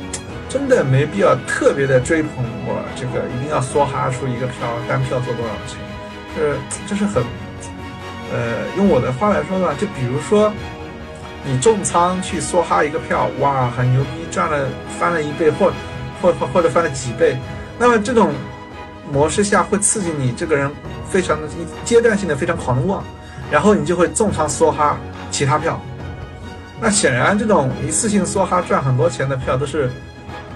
[0.48, 2.30] 真的没必要特别的追捧
[2.64, 5.78] 我这个一定要梭哈出一个票单票做多少钱，
[6.34, 6.56] 是
[6.86, 7.22] 就是很，
[8.32, 10.52] 呃，用我的话来说呢，就比如说
[11.44, 15.72] 你重仓去梭哈一个票，哇，很牛逼，赚了翻了一倍或
[16.22, 17.36] 或或或者翻了几倍，
[17.78, 18.32] 那么这种
[19.12, 20.70] 模式下会刺激你这个人
[21.10, 21.48] 非常的
[21.84, 23.02] 阶段性的非常狂妄。
[23.50, 24.98] 然后你就会重仓梭哈
[25.30, 25.80] 其他票，
[26.80, 29.90] 那显然这种一次性梭哈赚很多钱的票都是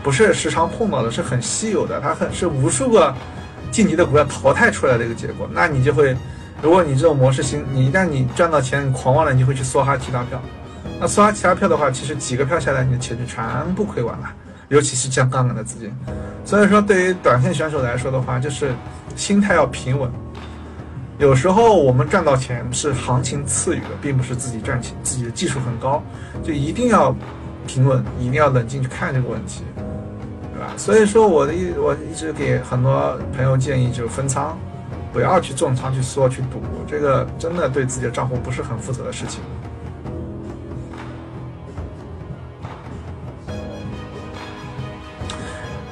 [0.02, 3.14] 不是时常碰到的，是很稀有的，它很是无数个
[3.70, 5.48] 晋级的股票淘汰出来的一个结果。
[5.52, 6.16] 那你就会，
[6.62, 10.40] 如果你这种模式行，你一旦你赚到钱，你狂妄了，你就会去梭哈其他票。
[10.98, 14.30] 那梭哈其他票的话，其实几个票下来，你的钱就全部亏完了，
[14.68, 15.94] 尤其是降杠杆的资金。
[16.44, 18.72] 所以说，对于短线选手来说的话，就是
[19.14, 20.10] 心态要平稳。
[21.20, 26.02] 有时候我们赚到钱是行情赐予的，并不是自己赚钱，自己的技术很高，
[26.42, 27.14] 就一定要
[27.66, 29.62] 平稳，一定要冷静去看这个问题，
[30.54, 30.72] 对吧？
[30.78, 34.58] 所以说，我的一我一直给很多朋友建议，就是分仓，
[35.12, 39.42] 不要去重仓去缩去赌，这个真的对自己的账户不是很负责的事情。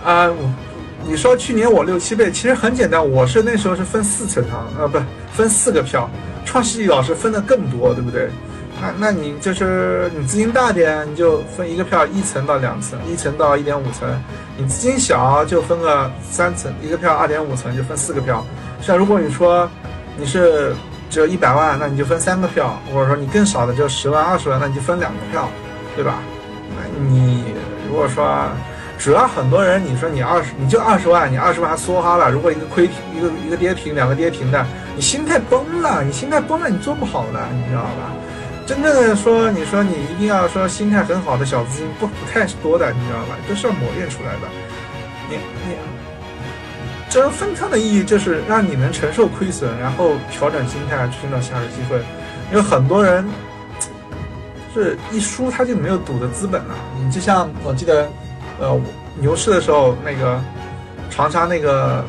[0.02, 0.67] 啊，我。
[1.08, 5.00] 你说去年我六七倍，其实很简单，我是那时候是分四层仓，呃，不
[5.32, 6.08] 分四个票，
[6.44, 8.28] 创世纪老师分的更多，对不对？
[8.78, 14.06] 那那你就是你资金大点，你就分一个票一层到两层，一层到一点五层；
[14.58, 18.44] 你资金小就分个三层，一个票二点五层就分四个票。
[18.82, 19.66] 像如果你说
[20.18, 20.74] 你是
[21.08, 25.48] 只有一百万，那你就分三个票，或者说你更少的就十万二十万，那你就分两个票，
[25.96, 26.18] 对吧？
[26.76, 27.44] 那你
[27.88, 28.46] 如果说。
[28.98, 32.30] 主要很多人，你说你二十，你就二十万，你二十万还梭哈了。
[32.30, 38.12] 如果一个亏停，一个一个跌停，两个跌停的，你心态崩了，你心态崩了，你做不好的，你知道吧？
[38.66, 43.36] 真正的说，你说你一定要说心态很好的小资金不不太多的，你知道吧？
[43.48, 44.48] 都是要磨练出来的。
[45.30, 45.76] 你你，
[47.08, 51.98] 这分仓的意义就是让你能承受亏损，然后调整心态，寻找下个机会。
[52.50, 53.24] 因为很多人
[54.74, 56.74] 是一输他就没有赌的资本了。
[56.98, 58.10] 你就像我记得。
[58.58, 58.80] 呃，
[59.20, 60.40] 牛市的时候，那个
[61.10, 62.04] 长沙那个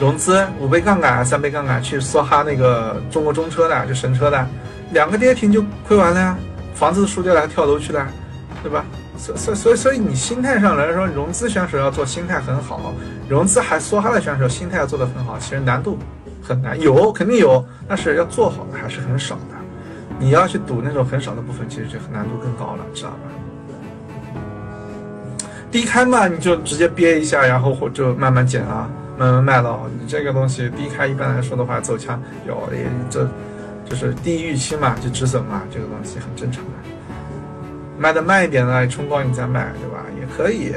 [0.00, 4.46] 融资五倍杠杆、三倍杠杆去梭哈那个中国中车的，就神车的，
[4.90, 6.36] 两个跌停就亏完了呀，
[6.74, 8.06] 房子输掉了，跳楼去了，
[8.62, 8.84] 对吧？
[9.18, 12.92] 所所所以所以你心态上来说，融资选手要做心态很好，
[13.28, 15.98] 融资还梭哈的选手心态要做得很好，其实难度
[16.42, 19.56] 很难，有肯定有，但是要做好的还是很少的。
[20.18, 23.16] 你要去赌那种很少的部分，其实就难度更高了，知道吧？
[25.76, 29.78] 低开嘛，你就直接憋一下，然后或就慢慢减啊，慢慢卖了。
[30.00, 32.18] 你这个东西低开一般来说的话，走强
[32.48, 33.28] 有也这
[33.84, 36.70] 就是低预期嘛，就止损嘛，这个东西很正常的。
[37.98, 40.02] 卖的慢一点呢，冲高你再卖，对吧？
[40.18, 40.72] 也可以。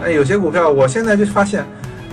[0.00, 1.62] 那有些股票，我现在就发现，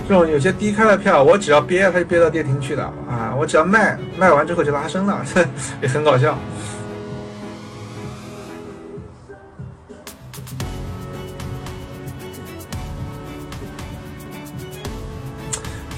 [0.06, 3.34] 这种有些低开的票，我只要憋，它就憋到跌停去了啊。
[3.34, 5.24] 我只要卖，卖完之后就拉升了，
[5.80, 6.38] 也很搞笑。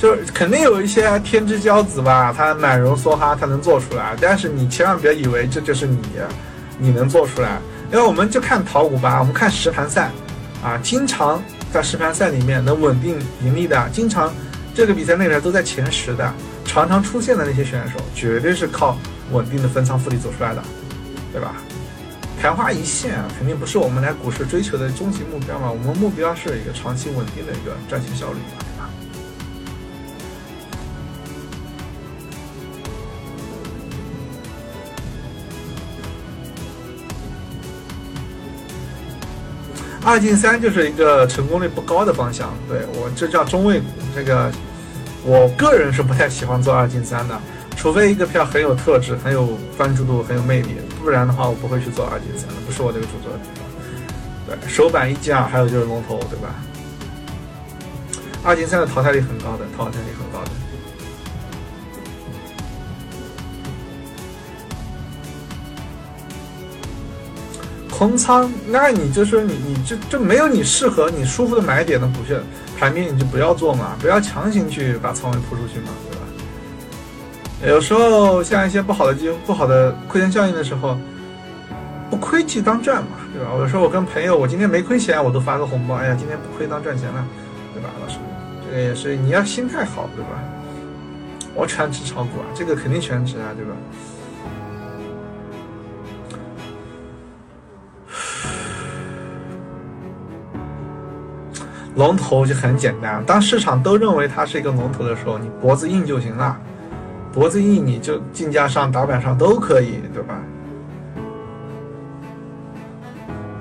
[0.01, 4.17] 就是肯定有一些天之骄子吧，他满容梭哈，他能做出来。
[4.19, 5.99] 但是你千万别以为这就是你，
[6.79, 7.59] 你能做出来。
[7.93, 10.11] 因为我们就看淘股吧，我们看实盘赛，
[10.65, 14.33] 啊，经常在实盘赛里面能稳定盈利的，经常
[14.75, 16.33] 这个比赛内边都在前十的，
[16.65, 18.97] 常常出现的那些选手，绝对是靠
[19.33, 20.63] 稳定的分仓复利走出来的，
[21.31, 21.57] 对吧？
[22.41, 28.39] 昙花一现啊肯定不是我们来股市追求的终极目标嘛，我们目标是一个长期稳定的一个赚钱效率。
[40.05, 43.87] 二进三就是一个成功率不高的方向，对我这叫中位股。
[44.15, 44.51] 这个
[45.25, 47.39] 我个人是不太喜欢做二进三的，
[47.77, 53.31] 除非一个票很有特质、很有关注度、很有魅力，不然的话我不会去做二进三的，不是我这个主做。
[54.47, 56.55] 对，首板一进二，还有就是龙头，对吧？
[58.43, 60.51] 二进三的淘汰率很高的，淘汰率很高的。
[68.01, 72.35] 空仓，那你就说你你就就没有你适合你舒服的买点的股票
[72.79, 77.75] 盘面，你就不要做嘛，不要强行去把仓位铺出去嘛，对吧？
[77.75, 80.97] 有时候像一些不好的机不好的亏钱效应的时候，
[82.09, 83.51] 不亏即当赚嘛，对吧？
[83.59, 87.23] 有时候我跟朋友，我今天没亏钱，我都发个红包，哎呀，今天不亏当赚钱了，
[87.75, 88.17] 对吧，老师？
[88.65, 90.43] 这个也是你要心态好，对吧？
[91.55, 93.73] 我全职炒股啊，这个肯定全职啊，对吧？
[101.97, 106.57] 龙头就很简单，当市场都认为它是一个龙头的时候，你脖子硬就行了，
[107.32, 110.34] 脖子硬你就竞价上、打板上都可以，对吧？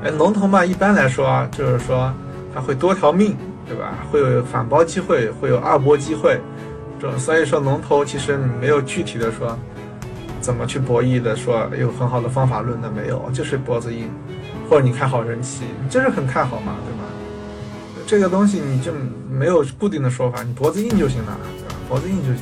[0.03, 2.13] 哎，龙头嘛，一般来说啊，就是说
[2.53, 3.35] 它会多条命，
[3.67, 3.95] 对吧？
[4.11, 6.39] 会有反包机会，会有二波机会，
[6.99, 9.57] 这所以说龙头其实没有具体的说，
[10.39, 14.07] 怎么去博弈的，说有很好的方法论的没有，就是脖子硬，
[14.69, 16.98] 或者你看好人气，就是很看好嘛，对吧？
[18.09, 18.91] 这个东西你就
[19.29, 21.37] 没有固定的说法，你脖子硬就行了，
[21.87, 22.41] 脖子硬就行了。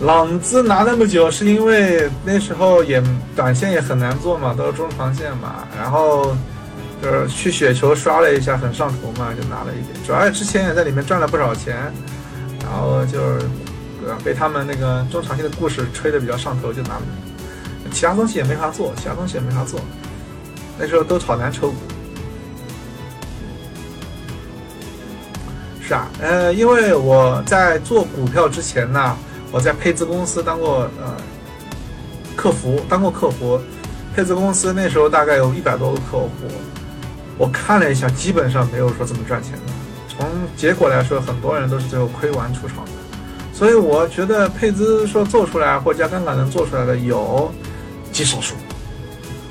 [0.00, 3.02] 朗姿拿那么久，是因为那时候也
[3.36, 5.68] 短线也很难做嘛，都是中长线嘛。
[5.76, 6.34] 然后
[7.02, 10.02] 就是去雪球刷了一下，很上头嘛，就拿了一点。
[10.06, 11.92] 主要之前也在里面赚了不少钱，
[12.62, 13.46] 然后就是
[14.24, 17.02] 被他们那个中长线的故事吹的比较上头，就拿了。
[17.90, 19.80] 其他东西也没法做，其他东西也没法做。
[20.78, 21.76] 那时候都炒蓝筹股。
[25.80, 29.16] 是啊，呃，因为我在做股票之前呢。
[29.52, 31.16] 我在配资公司当过呃
[32.34, 33.58] 客服，当过客服。
[34.14, 36.28] 配资公司那时候大概有一百多个客户，
[37.38, 39.72] 我看了一下，基本上没有说怎么赚钱的。
[40.08, 40.26] 从
[40.56, 42.90] 结果来说，很多人都是最后亏完出场的。
[43.52, 47.50] 所以我觉得配资说做出来或加杠杆能做出来的有
[48.16, 48.54] 极少数，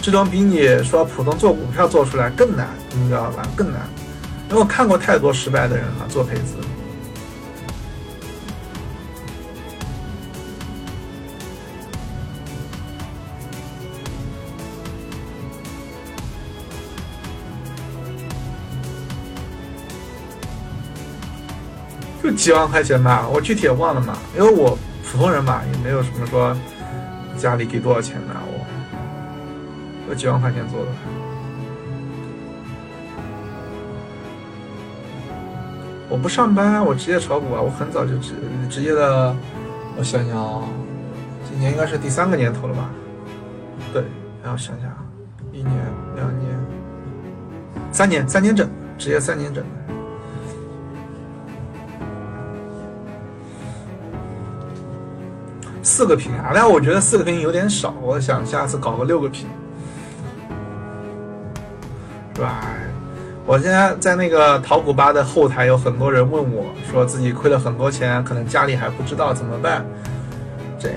[0.02, 3.44] 这种比你说普通做股票做出来更难，你知道吧？
[3.56, 3.88] 更难，
[4.50, 6.56] 因为我看过太多失败的人了，做配资。
[22.24, 26.58] 就几万块钱吧，我具体也忘了嘛，因为我普通人嘛，也没有什么说
[27.38, 28.66] 家里给多少钱呢，我
[30.10, 30.88] 我几万块钱做的。
[36.08, 38.34] 我不上班，我直接炒股啊，我很早就直
[38.70, 39.36] 直接的，
[39.98, 40.64] 我想想啊，
[41.50, 42.90] 今年应该是第三个年头了吧？
[43.92, 44.04] 对，
[44.42, 45.04] 然后想想啊，
[45.52, 45.74] 一年、
[46.16, 46.50] 两年、
[47.92, 49.64] 三年，三年整，职业三年整。
[55.96, 59.48] 四个屏啊，但我觉得四个屏有点少，我想下次搞个六个屏，
[62.36, 62.66] 是吧？
[63.46, 69.86] 我现在在那个淘股吧的后台，有很多人问我，说自己亏了很多钱，可能家里还不知道怎么办。
[70.78, 70.90] 这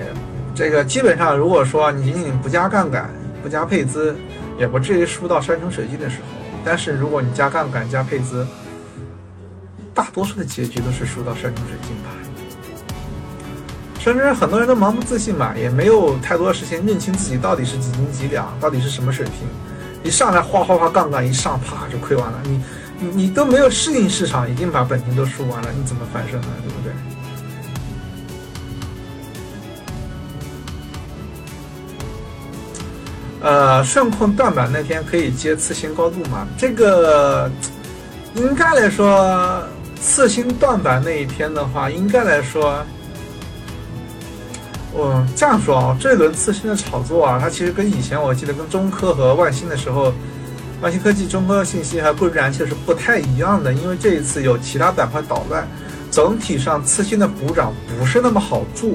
[0.53, 3.09] 这个基本上，如果说你仅仅不加杠杆、
[3.41, 4.13] 不加配资，
[4.57, 6.23] 也不至于输到山穷水尽的时候。
[6.65, 8.45] 但是如果你加杠杆、加配资，
[9.93, 12.09] 大多数的结局都是输到山穷水尽吧。
[13.99, 19.33] 甚至很多人都盲目自信嘛，也没有太多时间认清自己到底是几斤几两，到底是什么水平。
[20.01, 22.39] 一上来哗哗哗杠杆一上，啪就亏完了。
[22.45, 22.63] 你
[22.97, 26.47] 你你都没有适应市场，已经把本金都输完了，你怎么翻身呢？
[26.63, 26.93] 对不对？
[33.41, 36.47] 呃，顺控断板那天可以接次新高度吗？
[36.57, 37.51] 这个
[38.35, 39.61] 应该来说，
[39.99, 42.81] 次新断板那一天的话，应该来说。
[44.91, 50.11] 我这样说啊，这一轮次新的炒作啊，它其实跟以前我记得跟中科和万兴的时候，
[50.81, 55.67] 万兴科技、中科信息还有贵州燃气是不太一样的，因为这一次有其他板块捣乱，
[56.09, 58.89] 整体上次新的补涨不是那么好做。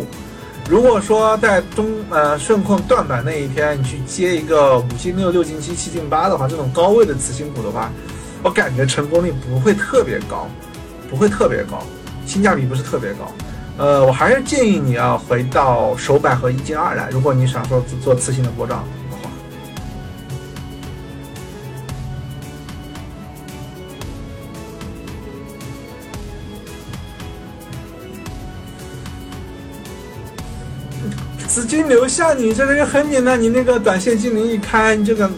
[0.68, 7.92] 如果说在中呃顺控断板那一天，你去接一个五进六、六进七、七进八的话，这种高位的次新股的话，
[8.42, 10.48] 我感觉成功率不会特别高，
[11.08, 11.86] 不会特别高，
[12.26, 13.30] 性价比不是特别高。
[13.76, 17.08] 呃，我还是建议你要回到首板和一进二来。
[17.10, 19.30] 如果你想说做次新的波涨的话，
[31.48, 35.28] 资金流向你这个就很简单，你那个短线精灵一开，你这个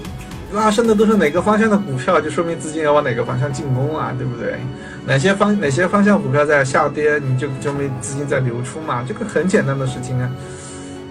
[0.53, 4.59] 拉升的都是哪个方向的股票，就说明资金要往哪个方向进攻啊，对不对？
[5.07, 9.05] 哪些方哪些方向股票在下跌，你就证明资金在流出嘛？
[9.07, 10.29] 这个很简单的事情啊，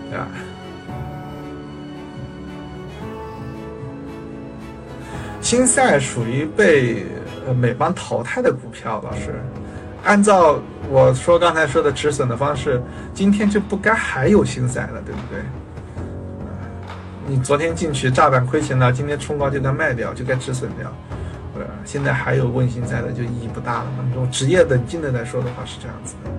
[0.09, 0.27] 对吧？
[5.39, 7.05] 新赛属于被
[7.47, 9.33] 呃美邦淘汰的股票，老师，
[10.03, 12.81] 按照我说刚才说的止损的方式，
[13.13, 15.39] 今天就不该还有新赛了，对不对？
[17.27, 20.91] 你昨天进去炸板亏钱了，今天冲高就该卖掉，就该止损掉。
[21.83, 24.05] 现在还有问心在的，就意义不大了嘛。
[24.13, 26.31] 从职业冷静的来说的话，是这样子的。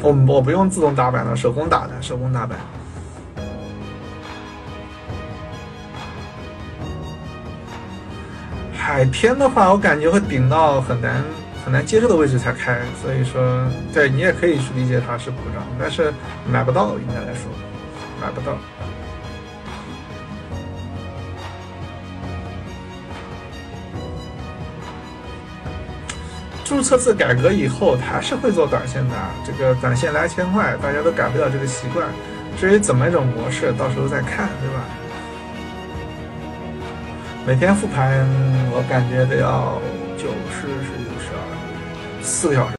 [0.00, 2.58] 我我不用自动打板了，手工打的，手工打板。
[8.76, 11.22] 海天的话，我感觉会顶到很难
[11.64, 16.12] 很难接受的位置才开，所以说，对你也可以去理解它是普涨，但是
[16.50, 17.50] 买不到，应该来说。
[18.20, 18.56] 买不到。
[26.64, 29.14] 注册制改革以后还是会做短线的
[29.44, 32.06] 这个短线来钱快大家都改不了这个习惯
[32.58, 34.84] 至于怎么一种模式到时候再看对吧？
[37.46, 38.28] 每天复盘
[38.70, 39.80] 我感觉得要
[40.18, 42.76] 九十十九十二四个小时。